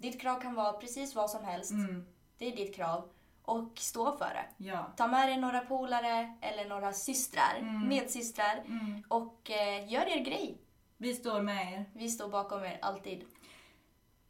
Ditt 0.06 0.22
krav 0.22 0.39
kan 0.39 0.56
vara 0.56 0.74
precis 0.74 1.15
vad 1.15 1.30
som 1.30 1.44
helst. 1.46 1.72
Mm. 1.72 2.06
Det 2.38 2.48
är 2.52 2.56
ditt 2.56 2.76
krav. 2.76 3.10
och 3.48 3.72
stå 3.80 4.18
för 4.18 4.26
det. 4.26 4.65
Ja. 4.65 4.94
Ta 4.98 5.08
med 5.08 5.28
dig 5.30 5.38
några 5.38 5.60
polare 5.60 6.34
eller 6.41 6.65
några 6.70 6.94
systrar, 6.94 7.56
Mm. 7.60 7.88
medsystrar 7.88 8.63
Mm. 8.65 9.04
och 9.08 9.52
eh, 9.52 9.91
gör 9.94 10.06
er 10.18 10.20
grej. 10.20 10.58
Vi 10.98 11.13
står 11.15 11.41
med 11.41 11.74
er. 11.74 11.86
Vi 11.94 12.10
står 12.10 12.28
bakom 12.30 12.63
er 12.63 12.80
alltid. 12.82 13.24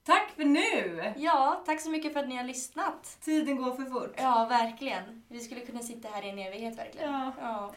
Tack 0.03 0.31
för 0.35 0.45
nu! 0.45 1.13
Ja, 1.17 1.63
tack 1.65 1.81
så 1.81 1.89
mycket 1.89 2.13
för 2.13 2.19
att 2.19 2.27
ni 2.29 2.35
har 2.37 2.43
lyssnat. 2.43 3.17
Tiden 3.21 3.57
går 3.57 3.75
för 3.75 3.85
fort. 3.85 4.13
Ja, 4.17 4.45
verkligen. 4.49 5.23
Vi 5.27 5.39
skulle 5.39 5.61
kunna 5.61 5.81
sitta 5.81 6.07
här 6.09 6.25
i 6.25 6.29
en 6.29 6.39
evighet 6.39 6.77
verkligen. 6.77 7.11
Ja. 7.13 7.31
Ja, 7.41 7.73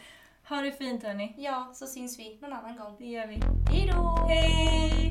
Ha 0.48 0.56
det 0.62 0.72
fint 0.72 1.02
hörni. 1.02 1.34
ja 1.38 1.70
så 1.74 1.87
syns 1.87 2.18
vi 2.18 2.38
någon 2.42 2.52
annan 2.52 2.76
gång. 2.76 2.96
Det 2.98 3.06
gör 3.06 3.26
vi. 3.26 3.40
Hej 3.70 3.90
då! 3.92 4.26
Hej! 4.28 5.07